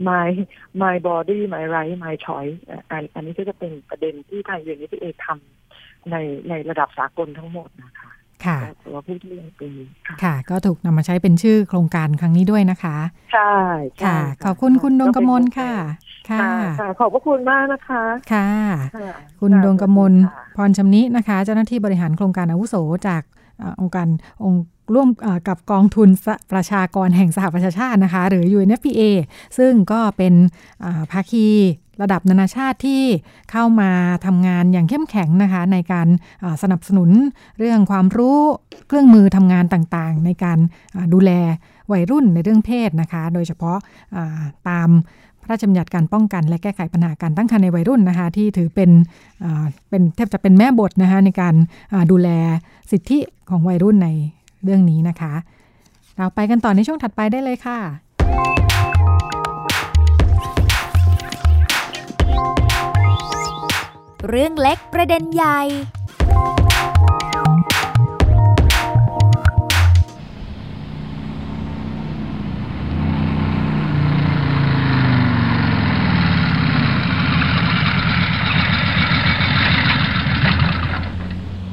[0.08, 0.28] my
[0.82, 6.16] my body my right my choice อะอันอันนี้ก็จะเป็นประเด็นที่ทางยูเนพีเอทำใน
[6.48, 8.10] ในระดับสากลทั้งหมดนะคะ
[8.46, 12.96] ค่ะแต่ว่าผู้ที่เรียนปีนี้ค่ะค่ะ ก็ถูกนำมาใช้เป็นชื่อโครงการครั้งนี้ด้วยนะคะ
[13.32, 13.54] ใช่
[13.98, 15.72] ใช่ค่ะ ขอบคุณคุณดวงกมลค่ะ
[16.30, 18.48] ค่ะค่ะ ค่ะ ขอบพระคุณมากนะคะ ค่ะ
[18.96, 22.74] ค่ะคุณดวงกมลค่ะพรชำนินะคะ เจ้าหน้าที่บริหารโครงการอาวุโส
[23.08, 23.22] จาก
[23.58, 24.08] เอ่อองค์การ
[24.44, 24.62] องค์
[24.94, 25.08] ร่วม
[25.48, 26.08] กับกองทุน
[26.52, 29.02] ประชากรแห่งสหประชาชาตินะคะ หรือ UNFPA
[29.58, 30.34] ซึ่งก็เป็น
[31.12, 31.46] ภาคี
[32.02, 33.02] ระดับนานาชาติที่
[33.50, 33.90] เข้ามา
[34.26, 36.08] ทำงานอย่างเข้มแข็งนะคะ ในการ
[36.62, 37.10] สนับสนุน
[37.58, 38.38] เรื่องความรู้
[38.88, 40.58] เครื่องมือทำงานต่างๆ ในการ
[41.12, 41.30] ดูแล
[41.92, 44.88] วัยรุ่นในเรื่องเพศนะคะ โดยเฉพาะาตาม
[45.42, 48.90] พระราชบัญญัติการป้องกัน และแก้ไขปัญหาการตั้งครรภ์ในวัยรุ่นนะคะ ที่ถือเป็น
[49.90, 52.28] เป็นแทบจะเป็นแม่บทนะคะในการาดูแล
[52.90, 53.18] สิทธิ
[53.50, 54.08] ของวัยรุ่นใน
[54.64, 55.34] เรื่องนี้นะคะ
[56.18, 57.78] เราไปกันต่อในช่วงถัดไปได้เลยค่ะ
[64.28, 65.60] เรื่องเล็กประเด็นใหญ่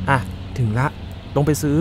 [0.10, 0.18] อะ
[0.58, 0.88] ถึงละ
[1.36, 1.80] ลงไปซื้อ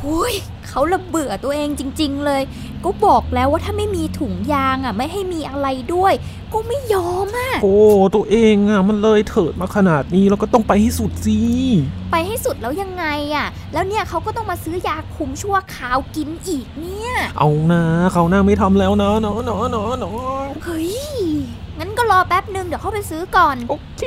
[0.00, 0.32] หุย
[0.68, 2.42] เขาระเบื่อตัวเองจริง ๆ เลย
[2.84, 6.12] ก็บอกแล้วว่าถ้าไม่มีถุงยางอะ ไม่ให้มีอะไรด้วย
[6.52, 7.76] ก็ไม่ยอมอะ โอ้
[8.14, 11.40] ตัวเองอะ มันเลยเถิดมาขนาดนี้แล้วก็ต้องไปให้สุดสิ
[12.10, 17.82] ไปให้สุดแล้วยังไงอะ แล้วเนี่ยเขาก็ต้องมาซื้อยาคุมชั่วคราวกินอีกเนี่ย เอานะ
[18.12, 20.92] เขาวหน้าไม่ทำแล้วนะเนาะเนาะเนาะเนาะเฮ้ย
[21.78, 24.02] งั้นก็รอแป๊บนึงเดี๋ยวเข้าไปซื้อก่อน โอเค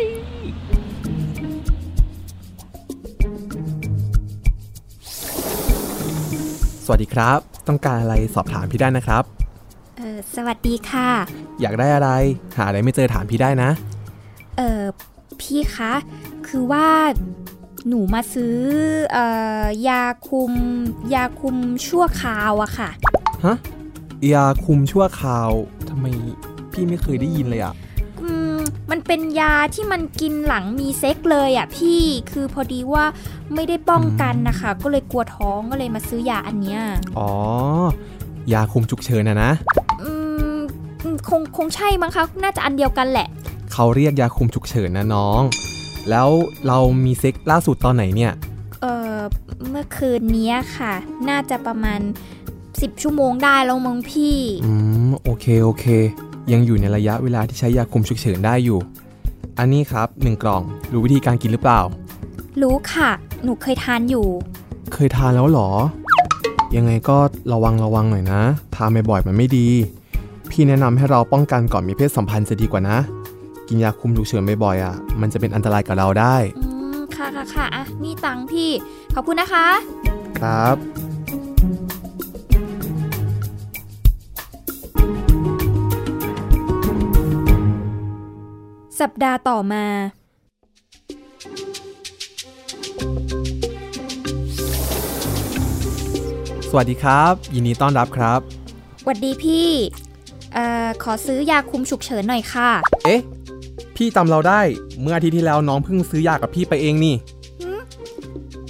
[6.91, 9.23] วัสดีครับ ต้องการอะไรสอบถามพี่ได้นะครับ
[9.97, 11.09] เออสวัสดีค่ะ
[11.61, 12.09] อยากได้อะไร
[12.57, 13.69] หาอะไรไม่เจอถามพี่ได้นะ
[14.57, 14.83] เออ
[15.41, 15.93] พี่คะ
[16.47, 16.87] คือว่า
[17.87, 18.55] หนูมาซื้อ
[19.11, 19.25] เอ่
[19.61, 20.53] อยาคุม
[21.13, 22.89] ยาคุมชั่วคราวอะค่ะ
[23.45, 23.55] ฮะ
[24.33, 25.49] ยาคุมชั่วคราว
[25.89, 26.05] ทำไม
[26.71, 27.88] พี่ไม่เคยได้ยินเลยอะอื
[28.89, 33.05] มมันเป็นยาที่มันกินหลังมีเซ็กเลยอะพี่คือพอดีว่า
[33.53, 36.81] ไม่ได้ป้องกันนะคะ ก็เลยกลัวท้องก็เลยมาซื้อยาอันเนี้ย
[37.17, 37.29] อ๋อ
[38.53, 39.51] ยาคุมฉุกเฉินนะนะ
[40.01, 40.11] อื
[40.53, 40.57] ม
[41.29, 43.27] คงคงใช่มั้งคะน่าจะอันเดียวกันแหละ
[43.73, 45.41] เขาเรียกยาคุมฉุกเฉินนะน้อง
[46.09, 46.29] แล้ว
[46.67, 48.33] เรามีเซ็กล่าสุดตอนไหนเนี่ย
[48.81, 49.15] เออ
[49.69, 50.93] เมื่อคืนเนี้ยค่ะ
[51.29, 51.99] น่าจะประมาณ
[52.51, 54.73] 10 ชั่วโมงได้แล้วมั้งพี่ อื
[55.07, 55.85] ม โอเค โอเค
[56.51, 58.79] ยังอยู่ในระยะเวลาที่ใช้ยาคุมฉุกเฉินได้อยู่
[59.59, 61.81] อันนี้ครับหนึ่งกล่อง รู้วิธีการกินหรือเปล่า
[62.61, 63.09] รู้ค่ะ
[63.43, 64.27] หนูเคยทานอยู่
[64.93, 65.69] เคยทานแล้วเหรอ
[66.75, 67.17] ยังไงก็
[67.53, 68.41] ระวังระวังหน่อยนะ
[68.75, 69.67] ทานบ่อยๆมันไม่ดี
[70.49, 72.97] พี่แนะนำให้เราป้องกันก่อนมีเพศสัมพันธ์จะดีกว่านะ
[73.67, 78.69] กินยาคุมฉุกเฉินบ่อยๆอะ มันจะเป็นอันตรายกับเราได้ อืม ค่ะค่ะค่ะอะนี่ตังค์พี่
[79.15, 79.67] ขอบคุณนะคะ
[80.39, 81.08] ครับ
[88.99, 89.85] สัปดาห์ต่อมา
[96.69, 98.39] สวัสดีครับ ยินดีต้อนรับครับ
[99.05, 99.69] หวัดดีพี่
[100.53, 102.69] เอ่อขอซื้อยาคุมฉุกเฉินหน่อยค่ะ
[103.05, 103.21] เอ๊ะ
[103.95, 104.61] พี่จำเราได้
[105.01, 107.15] เมื่ออาทิตย์ที่แล้วน้องเพิ่งซื้อยากับพี่ไปเองนี่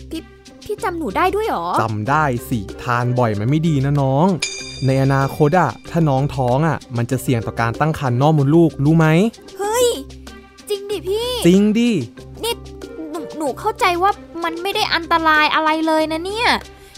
[0.10, 0.22] พี่
[0.66, 4.28] พี่จำหนูได้ด้วยเหรอจำได้สิทานบ่อยมันไม่ดีนะน้อง
[4.86, 9.49] ในอนาคตอะถ้าน้องท้องอะมันจะเสี่ยงต่อการตั้งครรภ์นอกมดลูกรู้ไหมเฮ้ยจริงดิพี่
[11.46, 11.92] จริงดิ
[12.44, 12.54] นี่
[13.12, 14.12] หนูหนูเข้าใจว่า
[14.44, 16.50] มันไม่ได้อันตรายอะไรเลยนะเนี่ย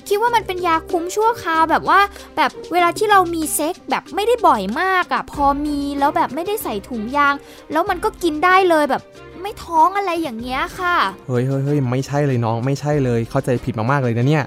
[0.07, 1.99] คิดว่ามันเป็นยาคุ้มชั่วคราวแบบว่า
[2.37, 7.33] แบบเวลาที่เรามีเซ็กแบบไม่ได้บ่อยมากอะ่ะ พอมีแล้วแบบไม่ได้ใส่ถุงยาง
[7.71, 9.01] แล้วมันก็กินได้เลยแบบ
[9.41, 10.95] ไม่ท้องอะไรอย่างเงี้ยค่ะ
[11.27, 14.43] เฮ้ยเฮ้ยเฮ้ยไม่ใช่เลยน้องไม่ใช่เลย เข้าใจผิดมากๆเลยนะเนี่ย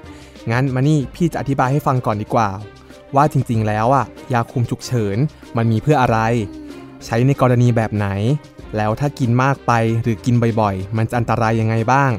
[0.51, 2.49] งั้นมานี่พี่จะอธิบายให้ฟังก่อนดีกว่า
[3.15, 5.17] ว่าจริงๆแล้วอะยาคุมฉุกเฉิน
[5.57, 6.19] มันมีเพื่ออะไร
[7.05, 8.07] ใช้ในกรณีแบบไหน
[8.77, 9.71] แล้วถ้ากินมากไป
[10.03, 12.11] หรือกินบ่อยๆ มันจะอันตรายยังไงบ้าง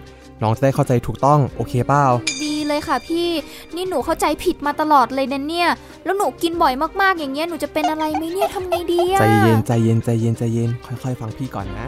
[0.43, 2.05] น้องจะได้เข้าใจถูกต้องโอเคเปล่า
[2.45, 3.29] ดีเลยค่ะพี่
[3.75, 5.69] นี่หนูเข้าใจผิดมาตลอดเลยนะเนี่ย
[6.05, 11.87] แล้วหนูกินบ่อยมากๆ อย่างเงี้ยหนูจะเป็นอะไรไหมเนี่ยทำไงดีอะใจเย็นใจเย็นใจเย็นใจเย็นค่อยๆ ฟังพี่ก่อนนะ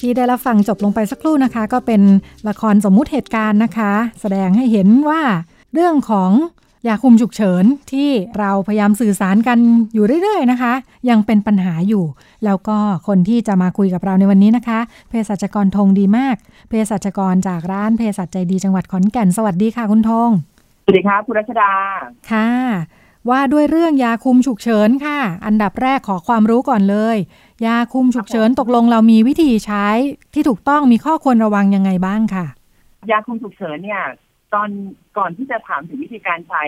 [0.00, 2.02] ที่ได้รับฟังจบลงไปสักครู่นะคะ ก็เป็น
[2.48, 5.22] ละครสมมุติเหตุการณ์นะคะ แสดงให้เห็นว่า
[5.74, 6.30] เรื่องของ
[6.88, 9.58] ยาคุมฉุกเฉินที่เราพยายามสื่อสารกัน
[9.94, 10.72] อยู่เรื่อยๆนะคะ
[11.10, 12.04] ยังเป็นปัญหาอยู่
[12.44, 12.78] แล้วก็
[13.08, 16.36] คนที่จะมาคุยกับเราในวันนี้นะคะเภสัชกรธงดีมาก
[16.68, 20.30] เภสัชกรจากร้านเภสัชใจดีจังหวัดขอนแก่นสวัสดีค่ะคุณธง
[20.84, 21.72] สวัสดีครับคุณรัชดา
[22.30, 22.50] ค่ะ
[23.30, 27.16] ว่าด้วยเรื่องยาคุมฉุกเฉินค่ะ อันดับแรกขอความรู้ก่อนเลย
[27.66, 29.86] ยาคุมฉุกเฉินตกลงเรามีวิธีใช้
[30.34, 32.46] ที่ถูกต้องมีข้อควรระวังยังไงบ้างค่ะ
[33.10, 34.02] ยาคุมฉุกเฉินเนี่ย
[34.54, 34.70] ตอน
[35.18, 36.62] ก่อนที่จะถามถึงวิธีการใช้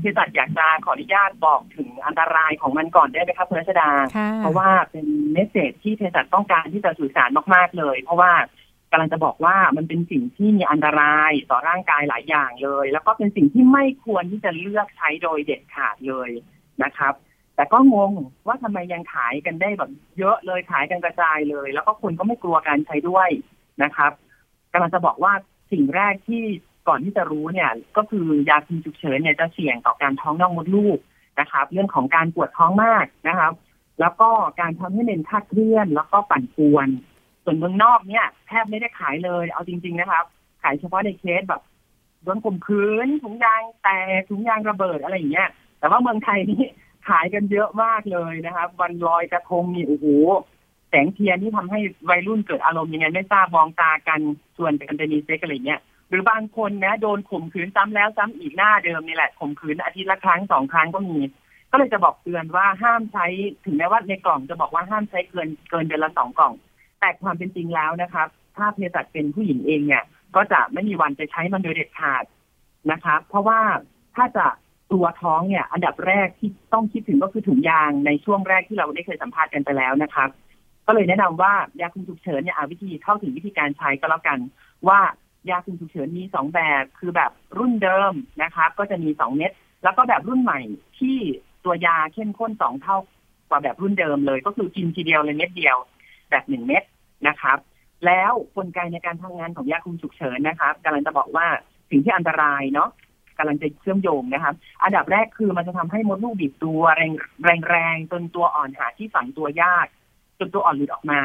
[0.00, 8.32] เภสัชอยากจะขออนุญาตบอกถึงอันตรายของมันก่อนได้ไหมครับคุณรัชดาค่ะเพราะว่าเป็นเมสเซจที่เภสัชต้องการที่จะสื่อสารมาก ๆ เลย เพราะว่า
[8.90, 16.30] กำลังจะบอกว่ามันเป็นสิ่งที่มีอันตรายต่อร่างกายหลายอย่างเลย แล้วก็เป็นสิ่งที่ไม่ควรที่จะเลือกใช้โดยเด็ดขาดเลย
[16.82, 17.14] นะครับ
[17.62, 18.12] แต่ก็งง
[18.46, 23.28] ว่าทำไมยังขายกันได้แบบ เยอะเลยขายกันกระจายเลย แล้วก็คนก็ไม่กลัวการใช้ด้วย
[23.82, 24.12] นะครับ
[24.72, 25.32] กำลังจะบอกว่า
[25.72, 26.42] สิ่งแรกที่
[26.88, 30.98] ก่อนที่จะรู้เนี่ย ก็คือยาคุมฉุกเฉินเนี่ยจะเสี่ยงต่อการท้องนอกมดลูก
[31.40, 33.52] นะครับ เรื่องของการปวดท้องมากนะครับ
[34.00, 36.88] แล้วก็การทำให้เน้นคาดเคลื่อน แล้วก็ปั่นป่วน
[37.44, 40.24] ส่วนเมืองนอกเนี่ยแทบไม่ได้ขายเลย เอาจริง ๆ นะครับ
[40.62, 41.62] ขายเฉพาะในเคสแบบ
[42.22, 43.88] โดนข่มขืนถุงยางแต
[44.18, 45.48] กถุงยางระเบิดอะไรอย่างเงี้ย
[45.78, 46.64] แต่ว่าเมืองไทยนี่
[47.08, 50.06] ขายกันเยอะมากเลยนะครับ วันลอยกระทงนี่โอ้โห
[50.88, 51.80] แสงเทียนที่ทำให้
[52.10, 54.20] วัยรุ่นเกิดอารมณ์ยังไงไม่ทราบมองตากัน
[54.56, 61.18] ชวนกันไปมีเซ็กอะไรเงี้ยหรือบางคนนะโดนข่มขืนซ้ำแล้วซ้ำอีกหน้าเดิมนี่แหละข่มขืนอาทิตย์ละครั้งสองครั้งก็มี
[61.70, 63.26] ก็เลยจะบอกเตือนว่าห้ามใช้
[63.64, 66.52] ถึงแม้ว่าในกล่องจะบอกว่าห้ามใช้เกินเกินเดือนละสองกล่อง
[67.00, 70.04] แต่ความเป็นจริงแล้วนะครับ ถ้าเภสัชเป็นผู้หญิงเองเนี่ย
[70.36, 72.24] ก็จะไม่มีวันจะใช้มันโดยเด็ดขาด
[72.92, 73.60] นะครับ เพราะว่า
[74.16, 74.46] ถ้าจะ
[74.92, 80.28] ตัวท้องเนี่ยอันดับแรกที่ต้องคิดถึงก็คือถุงยางในช่วงแรกที่เราได้เคยสัมภาษณ์กันไปแล้วนะครับ
[80.86, 84.38] ก็เลยแนะนำว่ายาคุมฉุกเฉินเนี่ยเอาวิธีเข้าถึงวิธีการใช้ก็แล้วกัน
[84.88, 85.00] ว่า
[85.50, 88.12] ยาคุมฉุกเฉินมีสองแบบคือแบบรุ่นเดิม
[88.42, 89.52] นะครับก็จะมีสองเม็ด
[89.84, 90.60] แล้วก็แบบรุ่นใหม่
[90.98, 91.16] ที่
[91.64, 92.96] ตัวยาเข้มข้นสองเท่า
[93.48, 95.76] กว่าแบบรุ่นเดิมเลย ก็คือกินทีเดียวเลยเม็ดเดียว
[96.30, 96.82] แบบหนึ่งเม็ด
[97.28, 97.58] นะครับ
[98.06, 101.46] แล้วกลไกในการทำงานของยาคุมฉุกเฉินนะครับกำลังจะบอกว่า
[101.90, 102.88] สิ่งที่อันตรายเนาะ
[103.38, 107.12] กำลังจะเชื่อมโยงนะครับอันดับแรกคือมันจะทำให้มดลูกบีบตัวแรง
[107.44, 109.86] แรงแรงจนตัวอ่อนหาที่ฝังตัวยาก
[110.38, 111.22] จนตัวอ่อนหลุดออกมา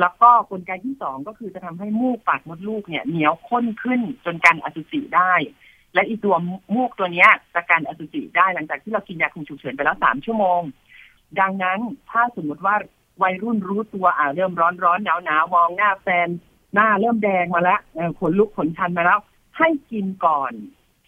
[0.00, 5.32] แล้วก็กลไกที่สองก็คือจะทำให้มูกปากมดลูกเนี่ยเหนียวข้นขึ้นจนการอสุจิได้
[5.94, 6.36] และอีตัว
[6.74, 10.60] มูกตัวเนี้ยจะการอสุจิได้หลังจากที่เรากินยาคุมฉุกเฉินไปแล้วสามชั่วโมง
[11.40, 11.80] ดังนั้น
[12.10, 12.74] ถ้าสมมติว่า
[13.22, 16.28] วัยรุ่นรู้ตัวอ่าเริ่มร้อนร้อนหนาวหนาวมองหน้าแฟน
[16.74, 17.80] หน้าเริ่มแดงมาแล้ว
[18.18, 19.18] ขนลุกขนชันมาแล้ว
[19.58, 20.52] ให้กินก่อน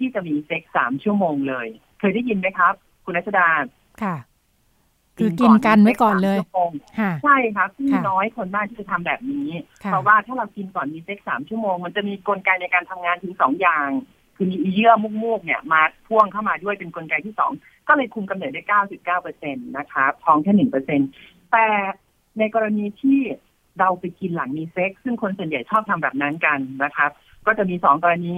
[0.02, 1.66] ที่จะมีเซ็กซ์สามชั่วโมงเลย
[1.98, 2.74] เคยได้ยินไหมครับ
[3.04, 3.48] คุณรัชดา
[4.02, 4.16] ค่ะ
[5.18, 9.48] คือกินกันไว้ก่อนเลยมีเซ็กสามชั่วโมงค่ะใช่ครับที่ค่ะน้อยคนมากที่จะทำแบบนี้
[9.84, 13.88] ค่ะเพราะว่าถ้าเรากินก่อนมีเซ็กซ์สามชั่วโมง มันจะมีกลไกในการทำงานถึงสองอย่าง
[14.36, 14.92] คือมีเยื่อ
[15.22, 17.52] มูกๆเนี่ยมาพ่วงเข้ามาด้วยเป็นกลไกที่สอง
[17.88, 21.00] ก็เลยคุมกำเนิดได้เก้าสิบเก้าเปอร์เซ็นต์นะครับท้องแค่หนึ่งเปอร์เซ็นต์
[21.52, 21.66] แต่
[22.38, 23.20] ในกรณีที่
[23.78, 27.10] เราไปกินหลังมีเซ็กซ์ซึ่งคนส่วนใหญ่ชอบทำแบบนั้นกันนะครับ
[27.46, 28.34] ก็จะมีสองกรณี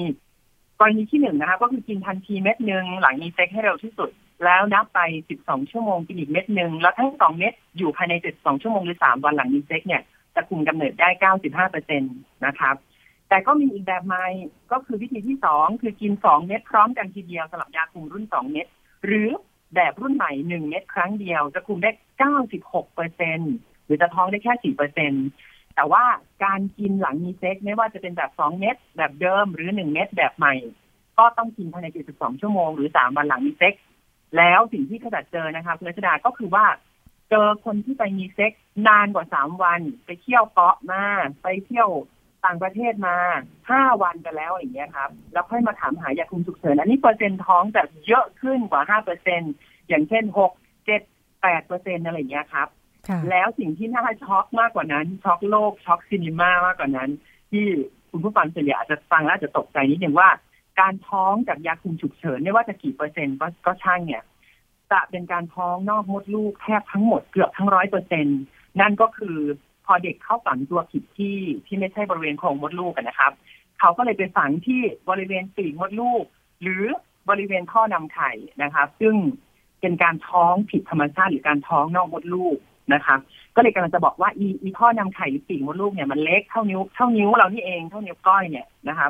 [0.81, 4.11] กรณีที่หนึ่งนะครับก็คือกินทันทีเม็ดหนึ่งหลังมีเซ็กซ์ให้เร็วที่สุด
[4.45, 5.01] แล้วนับไป
[5.37, 10.03] 12 ชั่วโมงกินอีกเม็ดหนึ่งแล้วทั้งสองเม็ดอยู่ภายใน 72 ชั่วโมงหรือ 3 วันหลังมีเซ็กซ์เนี่ย
[10.35, 11.09] จะคุมกำเนิดได้
[11.41, 12.15] 95เปอร์เซ็นต์
[12.47, 12.77] นะครับ
[13.29, 14.27] แต่ก็มีอีกแบบใหม่
[14.73, 18.67] ก็คือวิธีที่สองคือกิน2เม็ดพร้อมกันทีเดียวสำหรับยาคุมรุ่น2เม็ด
[19.07, 19.29] หรือ
[19.75, 21.91] แบบรุ่นใหม่1เม็ดครั้งเดียว จะคุมได้
[22.41, 23.55] 96เปอร์เซ็นต์
[23.85, 25.27] หรือจะท้องได้แค่ 4 เปอร์เซ็นต์
[25.77, 26.05] แต่ว่า
[26.45, 30.55] การกินหลังมีเซ็กซ์ไม่ว่าจะเป็นแบบ2เม็ดแบบเดิมหรือ1เม็ดแบบใหม่
[31.19, 33.85] ก็ต้องกินภายใน 72 ชั่วโมงหรือ3วันหลังมีเซ็กซ์
[34.37, 36.67] แล้วสิ่งที่เภสัชเจอนะคะคุณรัชดาก็คือว่า
[37.31, 41.03] เจอคนที่ไปมีเซ็กซ์นานกว่า3วัน ไปเที่ยวเกาะมา
[41.43, 41.91] ไปเที่ยว
[42.45, 43.17] ต่างประเทศมา
[43.65, 49.43] 5วันกันแล้วอย่างเงี้ยครับ แล้วค่อยมาถามหายาคุมฉุกเฉินอันนี้เปอร์เซ็นต์ท้องแบบเยอะขึ้นกว่า5เปอร์เซ็นต์
[49.89, 50.51] อย่างเช่น6
[50.87, 52.69] 7 8เปอร์เซ็นต์อะไรอย่างเงี้ยครับ
[53.31, 57.11] แล้วสิ่งที่น่าช็อกมากกว่านั้นช็อกโลกช็อก cinema มากกว่านั้น
[57.51, 57.67] ที่
[58.11, 60.29] คุณผู้ฟังส่วนใหญ่อาจจะฟังแล้วอาจจะตกใจนิดนึงว่า
[60.81, 64.23] การท้องจากยาคุมฉุกเฉินไม่ว่าจะกี่เปอร์เซ็นต์ก็ก็ช่างเนี่ย
[64.93, 68.27] จะเป็นการท้องนอกมดลูกแทบทั้งหมดเกือบทั้งร้อยเปอร์เซ็นต์
[68.81, 69.39] นั่นก็คือ
[69.87, 73.33] พอเด็กเข้าฝังตัวผิดที่ที่ไม่ใช่บริเวณโครงมดลูกนะครับ
[73.81, 74.81] เขาก็เลยไปฝังที่
[75.11, 76.25] บริเวณปีกมดลูก
[76.63, 76.85] หรือ
[77.29, 78.33] บริเวณท่อนำไข่
[78.63, 79.15] นะครับ ซึ่ง
[79.81, 82.57] เป็นการท้องผิดธรรมชาติหรือการท้องนอกมดลูก
[82.93, 83.17] นะคะ
[83.57, 89.09] ก็เลยกำลังจะบอกว่าอีอีท่อนำไข่หรือปีกมดลูกเนี่ยมันเล็กเท่านิ้วเท่านิ้วเรานี่เองเท่านิ้วก้อยเนี่ยนะคะ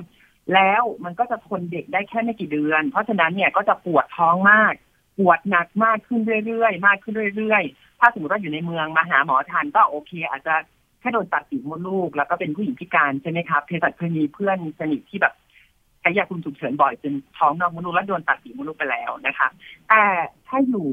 [0.55, 4.75] แล้วมันก็จะทนเด็กได้แค่ไม่กี่เดือน เพราะฉะนั้นเนี่ยก็จะปวดท้องมาก
[5.19, 10.55] ปวดหนักมากขึ้นเรื่อยๆ มากขึ้นเรื่อยๆ ถ้าสมมติว่าอยู่ในเมืองมาหาหมอทันก็โอเค อาจจะ
[11.01, 15.35] แค่โดนตัดปีกมดลูก แล้วก็เป็นผู้หญิงพิการใช่ไหมครับเภสัชเคยมีเพื่อนสนิทที่แบบ
[16.01, 19.49] ใช้ยาคุมฉุกเฉินบ่อยจนท้องนอกมดลูกแล้วโดนตัดปีกมดลูกไปแล้วนะคะ
[19.89, 20.03] แต่
[20.49, 20.89] ถ้าอยู่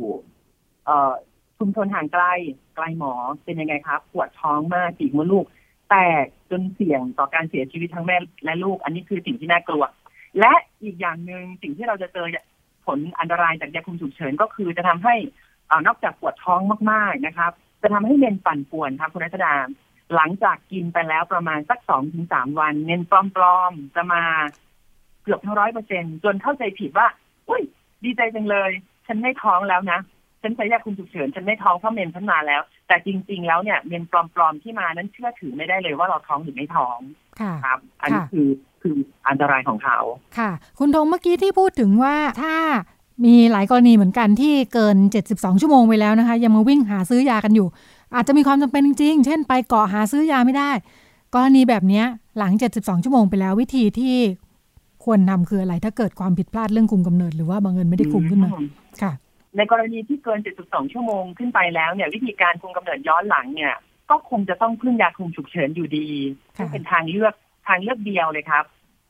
[0.86, 1.14] เอ่อ
[1.62, 2.26] ชุมชนห่างไกล
[2.76, 5.46] ไกลหมอเป็นยังไงครับปวดท้องมากปีกมดลูก
[5.90, 9.84] แตกจนเสี่ยงต่อการเสียชีวิตทั้งแม่และลูก อันนี้คือสิ่งที่น่ากลัว
[10.40, 10.54] และ
[10.84, 12.28] อีกอย่างหนึ่งสิ่งที่เราจะเจอ
[12.86, 15.16] ผลอันตรายจากยาคุมฉุกเฉินก็คือจะทำให้
[15.70, 16.60] อานอกจากปวดท้อง
[16.92, 17.52] มากๆนะครับ
[17.82, 19.56] จะทำให้เมนปั่นป่วนครับคุณรัชดา
[20.16, 24.24] หลังจากกินไปแล้วประมาณสักสองถึงสามวันเมนปลอมๆจะมา
[25.24, 27.08] เกือบทั้งร้อยเปอร์เซ็นจนเข้าใจผิดว่า
[27.50, 27.64] อุ้ย
[28.04, 28.72] ดีใจจังเลย
[29.08, 30.00] ฉันไม่ท้องแล้วนะ
[30.42, 36.98] ฉันใช้ยาคุมฉุกเฉินฉันไม่ท้องเพราะเมนฉันมาแล้ว แต่จริง ๆ แล้วเนี่ยเมนปลอมๆที่มานั้นเชื่อถือไม่ได้เลยว่าเราท้องหรือไม่ท้อง
[37.40, 38.48] ค่ะครับ อันนี้คือ
[38.82, 38.96] คือ
[39.28, 40.00] อันตรายของเขา
[40.38, 42.56] ค่ะ คุณธงเมื่อกี้ที่พูดถึงว่าถ้า
[43.26, 44.98] มีหลายกรณีเหมือนกันที่เกิน
[45.30, 47.68] 72 ชั่วโมงไปแล้วนะคะ ยังมาวิ่งหาซื้อยากันอยู่
[48.16, 50.72] อาจจะมีความจำเป็นจริง ๆ เช่น ไปเกาะหาซื้อยาไม่ได้
[51.36, 52.04] กรณีแบบนี้
[52.38, 54.16] หลัง 72 ชั่วโมงไปแล้ววิธีที่
[55.04, 58.50] ควรทำคืออะไร ถ้าเกิดความผิดพลาดเรื่องคุมกำเนิดหรือว่าบางเงินไม่ได้คุมขึ้นมา
[59.02, 59.12] ค่ะ
[59.58, 63.74] ในกรณีที่เกิน 72 ชั่วโมงขึ้นไปแล้วเนี่ยวิธีการคุมกำเนิดย้อนหลังเนี่ย
[64.10, 66.08] ก็คงจะต้องพึ่งยาคุมฉุกเฉินอยู่ดี
[66.58, 67.34] ซึ่งเป็นทางเลือก
[67.68, 68.66] ทางเลือกเดียวเลยครับ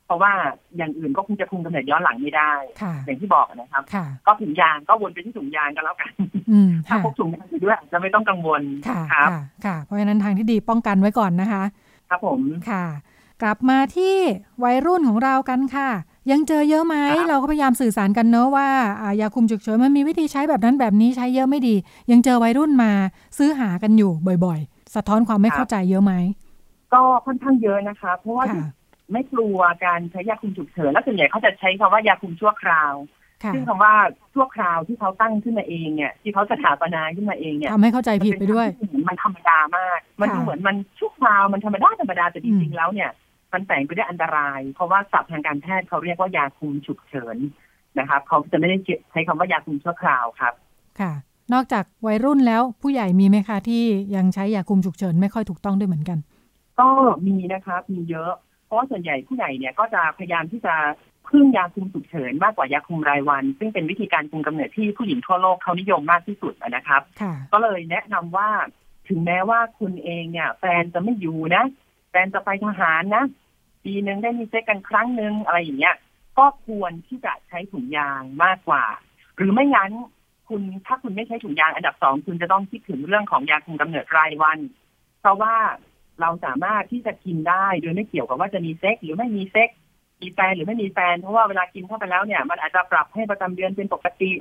[0.06, 0.34] เพราะว่า
[0.78, 2.52] อย่างอื่นก็คงจะคุมกำเนิดย้อนหลังไม่ได้
[3.06, 3.84] อย่างที่บอกนะครับ
[4.26, 6.12] ก็ถุงยางก็วนไปที่ถุงยางกันแล้วกัน
[6.88, 9.30] ถ้าพกถุงยางด้วยจะไม่ต้องกังวลครับ
[9.66, 11.64] ค่ะ เพราะฉะนั้นทางที่ดีป้องกันไว้ก่อนนะคะ
[12.10, 12.86] ครับผมค่ะ
[13.42, 14.16] กลับมาที่
[14.64, 15.90] วัยรุ่นของเรากันค่ะ
[16.32, 16.96] ยังเจอเยอะไหม
[17.30, 18.68] เราก็พยายามสื่อสารกันเนอะว่า
[19.22, 21.76] ยาคุมฉุกเฉินมันมีวิธีใช้แบบนั้นแบบนี้ใช้เยอะไม่ดี
[22.12, 22.92] ยังเจอวัยรุ่นมา
[23.38, 24.12] ซื้อหากันอยู่
[24.46, 26.14] บ่อย ๆ สะท้อนความไม่เข้าใจเยอะไหม
[26.94, 28.46] ก็ค่อนข้างเยอะนะคะ เพราะว่า
[29.12, 32.94] ไม่กลัวการใช้ยาคุมฉุกเฉินแล้วส่วนใหญ่เขาจะใช้คำว่ายาคุมชั่วคราว
[33.54, 33.94] ซึ่งคำว่า
[34.34, 38.68] ชั่วคราวที่เขาตั้งขึ้นมาเองเนี่ยที่เขาสถาปนาขึ้นมาเองเนี่ยทำให้เข้าใจผิดไปด้วย
[39.08, 43.10] มันธรรมดามาก มันดูเหมือนมันชั่วคราวมันธรรมดาธรรมดาแต่จริงๆแล้วเนี่ย
[43.54, 47.38] มันแฝงไปด้วยอันตราย เพราะว่าศัพท์ทางการแพทย์เขาเรียกว่ายาคุมฉุกเฉิน
[48.00, 48.78] นะครับเขาจะไม่ได้
[49.12, 50.54] ใช้คำว่ายาคุมชั่วคราวครับ
[51.00, 51.14] ค่ะ
[51.54, 53.84] นอกจากวัยรุ่นแล้วผู้ใหญ่มีไหมคะที่
[54.16, 56.20] ยังใช้ยาคุมฉุกเฉินไม่ค่อยถูกต้องด้วยเหมือนกัน
[56.80, 56.90] ก็
[57.28, 58.32] มีนะครับมีเยอะ
[58.66, 60.76] เพราะว่าส่วนใหญ่ผู้ใหญ่เนี่ยก็จะพยายามที่จะ
[61.30, 67.02] พึ่งยาคุมฉุกเฉินมากกว่ายาคุมรายวัน ซึ่งเป็นวิธีการคุมกำเนิดที่ผู้หญิงทั่วโลกเขานิยมมากที่สุดนะครับ
[67.54, 68.50] ก็เลยแนะนำว่า
[69.10, 71.64] ถึงแม้ว่าคุณเองเนี่ย แฟนจะไม่อยู่นะ
[72.10, 73.24] แฟนจะไปทหารนะ
[73.84, 75.96] ปีหนึ่งได้มีเซ็กซ์กันครั้งหนึ่งอะไรอย่างเงี้ย
[76.38, 78.84] ก็ควรที่จะใช้ถุงยางมากกว่า
[79.38, 79.92] หรือไม่งั้น
[80.48, 84.60] คุณถ้าคุณไม่ใช้ถุงยางอันดับสองคุณจะต้องคิดถึงเรื่องของยาคุมกำเนิดรายวัน
[85.22, 85.56] เพราะว่า
[86.22, 89.70] เราสามารถที่จะกินได้โดยไม่เกี่ยวกับว่าจะมีเซ็กซ์หรือไม่มีเซ็กซ์
[90.22, 94.32] มีแฟนหรือไม่มีแฟนเพราะว่าเวลากินเข้าไปแล้วเนี่ย มันอาจจะปรับให้ประจำเดือนเป็นปกติ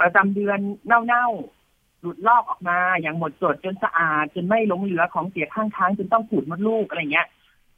[0.00, 7.26] ประจำเดือนเน่าๆหลุดลอกออกมาอย่างหมดจดจนสะอาดจนไม่หลงเหลือของเสียข้างทางจนต้องขูดมดลูกอะไรเงี้ย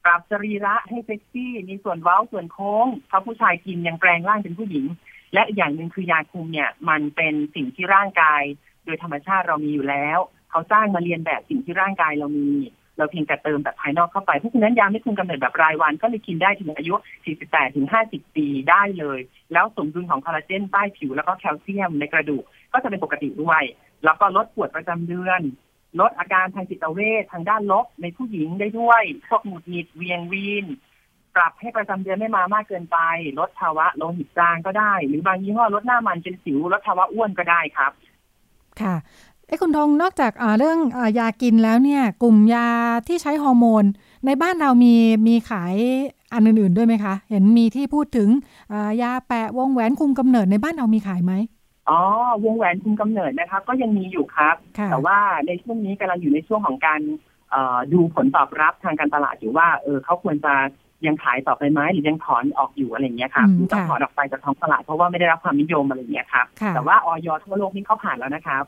[0.08, 4.86] ปรับสรีระให้เซ็กซี่มีส่วนเว้าส่วนโค้งเพราะผู้ชายกินยังแปลงร่างเป็นผู้หญิง
[5.34, 8.42] และอีกอย่างหนึ่งคือยาคุมเนี่ย มันเป็นสิ่งที่ร่างกาย
[8.84, 10.18] โดยธรรมชาติเรามีอยู่แล้ว
[10.50, 12.48] เขาสร้างมาเรียนแบบสิ่งที่ร่างกายเรามี
[12.98, 16.94] เราเพียงแต่เติมแบบภายนอกเข้าไปเพราะฉะนั้นยาไม่คุมกำเนิดแบบรายวันก็เลยกินได้ถึงอายุ
[17.34, 19.20] 48ถึง50 ปีได้เลย
[19.52, 23.62] แล้วสมดุลของคอลลาเจนใต้ผิวแล้วก็แคลเซียมในกระดูกก็จะเป็นปกติด้วย
[24.04, 25.40] แล้วก็ลดปวดประจำเดือน
[26.00, 30.66] ลดอาการทางจิตเวชทางด้านลบในผู้หญิงได้ด้วย พวกหงุดหงิดเวียงวีน
[31.36, 32.98] ปรับให้ประจำเดือนไม่มามากเกินไป
[33.38, 37.92] ลดภาวะโลหิตจางก็ได้ หรือบางยี่ห้อลดหน้ามันเป็นสิว ลดภาวะอ้วนก็ได้ครับ
[38.80, 38.94] ค่ะ
[39.46, 42.68] ไอ้คุณทงนอกจากเรื่องอยากินแล้วเนี่ย กลุ่มยา
[43.08, 43.84] ที่ใช้ฮอร์โมน
[44.26, 44.94] ในบ้านเรามี
[45.26, 45.74] มีขาย
[46.32, 48.28] อันอื่น ๆ ด้วยไหมคะ เห็นมีที่พูดถึง
[49.02, 51.32] ยาแปะวงแหวนคุมกำเนิดในบ้านเรามีขายไหม
[51.88, 52.00] อ๋อ
[52.44, 54.56] วงแหวนคุมกำเนิดนะครับก็ยังมีอยู่ครับ
[54.90, 57.00] แต่ว่าในช่วงนี้กำลังอยู่ในช่วงของการ
[57.92, 60.54] ดูผลตอบรับทางการตลาดอยู่ว่า เออเขาควรจะ
[61.06, 68.64] ยังขายต่อไปไหมหรือยังถอนออกอยู่อะไรเงี้ยครับหรือต้องถอนออกไปจากท้องตลาดเพราะว่าไม่ได้รับความนิยมอะไรเงี้ยครับแต่ว่าออยทั่วโลกนี่เขาผ่านแล้วนะครับ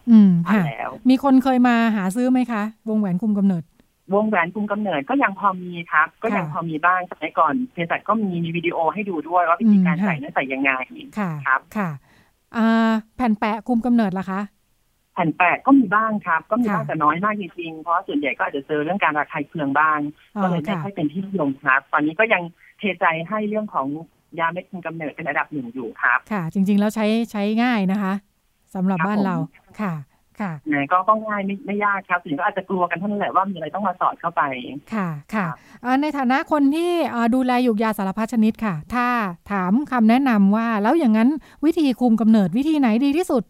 [0.47, 3.65] ผ่านแล้ว มีคนเคยมาหาซื้อไหมคะ วงแหวนคุมกำเนิด
[4.15, 10.73] วงแหวนคุมกำเนิดก็ยังพอมีครับ ก็ยังพอมีบ้างสมัยก่อนเภสัชก็มีมีวิดีโอให้ดูด้วยว่าวิธีการใส่นั้นใส่ยังไง
[11.47, 11.91] ครับค่ะ
[13.17, 14.41] แผ่นแปะคุมกำเนิดล่ะคะ
[15.15, 19.99] แผ่นแปะก็มีบ้างครับ ก็มีบ้างแต่น้อยมากจริงๆเพราะส่วนใหญ่ก็อาจจะเจอเรื่องการระคายเคืองบ้าง
[20.43, 22.43] ก็เลยไม่ค่อยเป็นที่นิยมครับ ตอนนี้ก็ยัง
[22.79, 23.87] เทใจให้เรื่องของ
[24.39, 28.15] ยาเม็ดคุมกำเนิดเป็นระดับหนึ่งอยู่ครับ ค่ะ จริงๆแล้วใช้ใช้ง่ายนะคะ
[28.75, 29.95] สำหรับครับบ้านเราผมค่ะ
[30.41, 34.43] ค่ะไหนก็ก็ง่ายไม่ไม่ยากครับสิ่งก็อาจจะกลัวกันเท่านั้นแหละว่ามีอะไรต้องมาสอดเข้าไป
[34.95, 35.47] ค่ะค่ะ
[35.83, 39.07] เอ่อในฐานะคนที่เอ่อดูแลหยูกยาสารพัดชนิดค่ะ ถ้า
[39.53, 41.29] ถามคำแนะนำว่า แล้วอย่างนั้น
[41.65, 43.45] วิธีคุมกำเนิดวิธีไหนดีที่สุด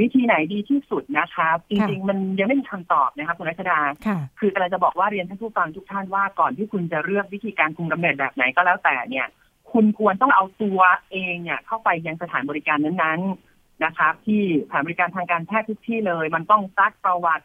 [0.00, 9.26] วิธีไหนดีที่สุดนะครับจค่ะริง ๆ มันยังไม่มีคำตอบนะครับคุณรัชดาค่ะคือกำลังจะบอกว่าเรียนท่านผู้ฟังทุกท่านว่าก่อนที่คุณจะเลือกวิธีการคุมกำเนิดแบบไหนก็แล้วแต่เนี่ย
[9.72, 10.80] คุณควรต้องเอาตัว
[11.10, 13.45] เองเนี่ยเข้าไปยังสถานบริการนั้นๆ
[13.84, 17.44] นะครับ ที่สถานบริการทางการแพทย์ทุกที่เลย มันต้องซักประวัติ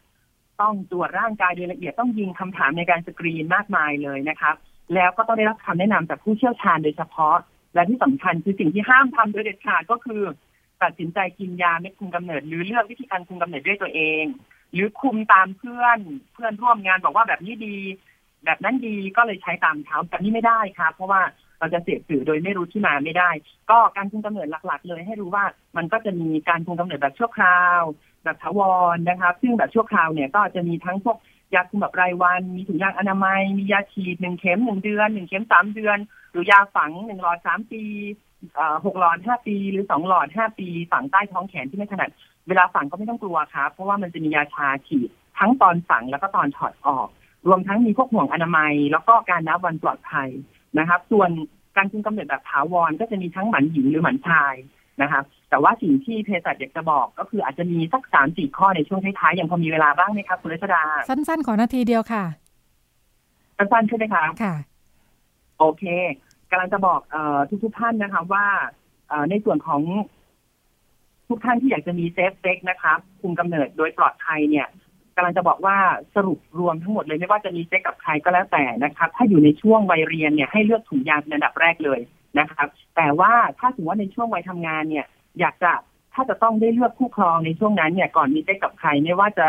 [0.61, 4.55] ต้องตรวจร่างกายโดยละเอียดต้องยิงคำถามในการสกรีนมากมายเลยนะครับ
[4.93, 7.37] แล้วก็ต้องได้รับคำแนะนำจากผู้เชี่ยวชาญโดยเฉพาะ
[7.73, 10.21] และที่สำคัญคือสิ่งที่ห้ามทำโดยเด็ดขาดก็คือ
[10.81, 14.23] ตัดสินใจกินยาเม็ดคุมกำเนิด หรือเลือกวิธีการคุมกำเนิดด้วยตัวเอง
[14.73, 15.99] หรือคุมตามเพื่อน
[16.33, 17.75] เพื่อนร่วมงานบอกว่าแบบนี้ดี
[18.45, 21.21] แบบนั้นดีก็เลยใช้ตามเขาแบบนี้ไม่ได้ครับ เพราะว่า
[21.61, 23.29] เราจะเสพสื่อโดยไม่รู้ที่มาไม่ได้
[23.71, 25.45] ก็การคุมกำเนิดหลัก ๆ เลยให้รู้ว่า
[25.77, 27.81] มันก็จะมีการคุมกำเนิดแบบชั่วคราว
[28.23, 28.61] แบบถาว
[28.93, 31.17] รนะครับซึ่งแบบชั่วคราวเนี่ยก็จะมีทั้งพวก
[31.55, 35.97] ยาคุมแบบรายวัน มีถุงยางอนามัย มียาฉีดหนึ่งเข็มหนึ่งเดือนหนึ่งเข็มสามเดือน
[36.31, 37.83] หรือยาฝังหนึ่งหลอดสามปี
[38.85, 42.09] หกหลอดห้าปีหรือสองหลอดห้าปี ฝังใต้ท้องแขนที่ไม่ถนัด
[42.47, 45.09] เวลาฝังก็ไม่ต้องกลัวครับเพราะว่ามันจะมียาชาฉีด
[45.39, 47.07] ทั้งตอนฝังแล้วก็ตอนถอดออก
[47.47, 50.29] รวมทั้งมีพวกห่วงอนามัย แล้วก็การนับวันปลอดภัย
[50.79, 51.29] นะครับ ส่วน
[51.77, 54.55] การคุมกำเนิดแบบถาวรก็จะมีทั้งหมันหญิงหรือหมันชาย
[55.01, 62.23] นะครับ แต่ว่าสิ่งที่เภสัชอยากจะบอกก็คืออาจจะมีสักสามสี่ข้อในช่วงท้ายๆยังพอมีเวลาบ้างไหมครับคุณรัชดา สั้นๆ ขอนาทีเดียวค่ะ
[63.57, 64.55] สั้นๆใช่ไหมคะค่ะ
[65.59, 65.83] โอเค
[66.51, 68.45] กำลังจะบอกเออทุกๆท่านนะคะว่า
[69.09, 69.81] เอ่อในส่วนของ
[71.29, 75.77] ทุกท่านที่อยากจะมี safe sex นะครับ คุมกำเนิดโดยปลอดภัยเนี่ยกำลังจะบอกว่า
[76.15, 81.99] สรุปรวมทั้งหมดเลยไม่ว่าจะมีเซ็กซ์กับใครก็แล้วแต่นะครับ ถ้าอยู่ในช่วงวัยเรียนเนี่ยให้เลือกถุงยางเป็นอันดับแรกเลย
[82.39, 85.05] นะครับ แต่ว่าถ้าสมมติว่าในช่วงวัยทำงานเนี่ย
[85.39, 85.71] อยากจะ
[86.13, 89.47] ถ้าจะต้องได้เลือกคู่ครองในช่วงนั้นเนี่ยก่อนมีเซ็กกับใครไม่ว่าจะ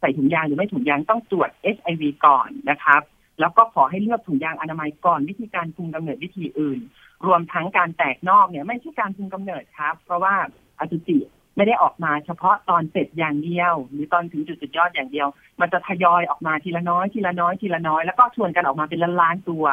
[0.00, 3.02] ใส่ถุงยางหรือไม่ถุงยางต้องตรวจ HIV ก่อนนะครับ
[3.40, 6.80] แล้วก็ขอให้เลือกถุงยางอนามัยก่อนวิธีการคุมกำเนิดวิธีอื่น
[7.26, 10.34] รวมทั้งการแตกนอกเนี่ยไม่ใช่การคุมกำเนิดครับ เพราะว่า
[10.78, 11.18] อสุจิ
[11.56, 15.28] ไม่ได้ออกมาเฉพาะตอนเสร็จอย่างเดียว หรือตอนถึงจุดสุดยอดอย่างเดียว
[15.60, 19.64] มันจะทยอยออกมาทีละน้อยทีละน้อยทีละน้อยแล้วก็ชวนกันออกมาเป็นล้านๆตัว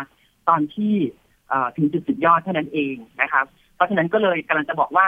[0.50, 0.96] ตอนที่
[1.78, 5.08] ถึงจุดสุดยอดเท่านั้นเองนะครับเพราะฉะนั้นก็เลยกำลังจะบอกว่า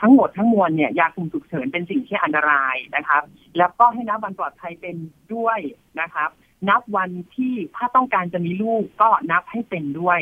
[0.00, 3.22] ทั้งหมดทั้งมวลเนี่ยยาคุมฉุกเฉินเป็นสิ่งที่อันตรายนะครับ
[3.58, 4.96] แล้วก็ให้นับวันปลอดภัยเป็น
[5.34, 5.58] ด้วย
[6.00, 6.30] นะครับ
[6.68, 10.20] นับวันที่ถ้าต้องการจะมีลูกก็นับให้เป็นด้วย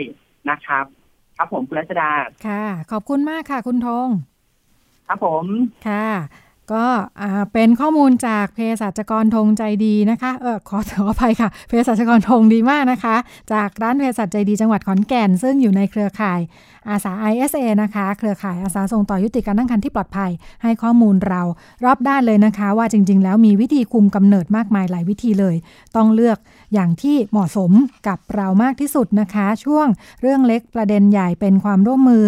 [0.50, 0.84] นะครับ
[1.36, 2.10] ครับผมคุณรัชดา
[2.46, 4.08] ค่ะ ขอบคุณมากค่ะ คุณธง
[5.08, 5.44] ครับผม
[5.88, 6.08] ค่ะ
[6.72, 6.86] ก็
[7.52, 13.16] เป็นข้อมูลจากเภสัชกรธงใจดีนะคะ เออขอขออภัยค่ะเภสัชกรธงดีมากนะคะ
[13.52, 16.40] จากร้านเภสัชใจดีจังหวัดขอนแก่น ซึ่งอยู่ในเครือข่าย
[16.90, 20.30] อาสา ISA นะคะ เครือข่ายอาสาส่งต่อยุติการตั้งครรภ์ที่ปลอดภัย
[20.62, 21.42] ให้ข้อมูลเรา
[21.84, 25.56] รอบด้านเลยนะคะ ว่าจริง ๆ แล้วมีวิธีคุมกำเนิดมากมายหลายวิธีเลย
[25.96, 26.38] ต้องเลือก
[26.74, 27.70] อย่างที่เหมาะสม
[28.08, 29.86] กับเรามากที่สุดนะคะ ช่วง
[30.20, 32.24] เรื่องเล็กประเด็นใหญ่เป็นความร่วมมือ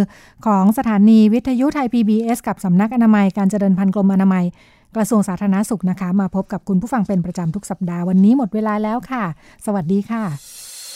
[0.47, 4.45] ของสถานีวิทยุไทย PBS กับสำนักอนามัยการเจริญพันธุ์กรมอนามัย
[4.97, 9.25] กระทรวงสาธารณสุขนะคะ มาพบกับคุณผู้ฟังเป็นประจำทุกสัปดาห์วันนี้หมดเวลาแล้วค่ะ
[9.67, 10.60] สวัสดีค่ะ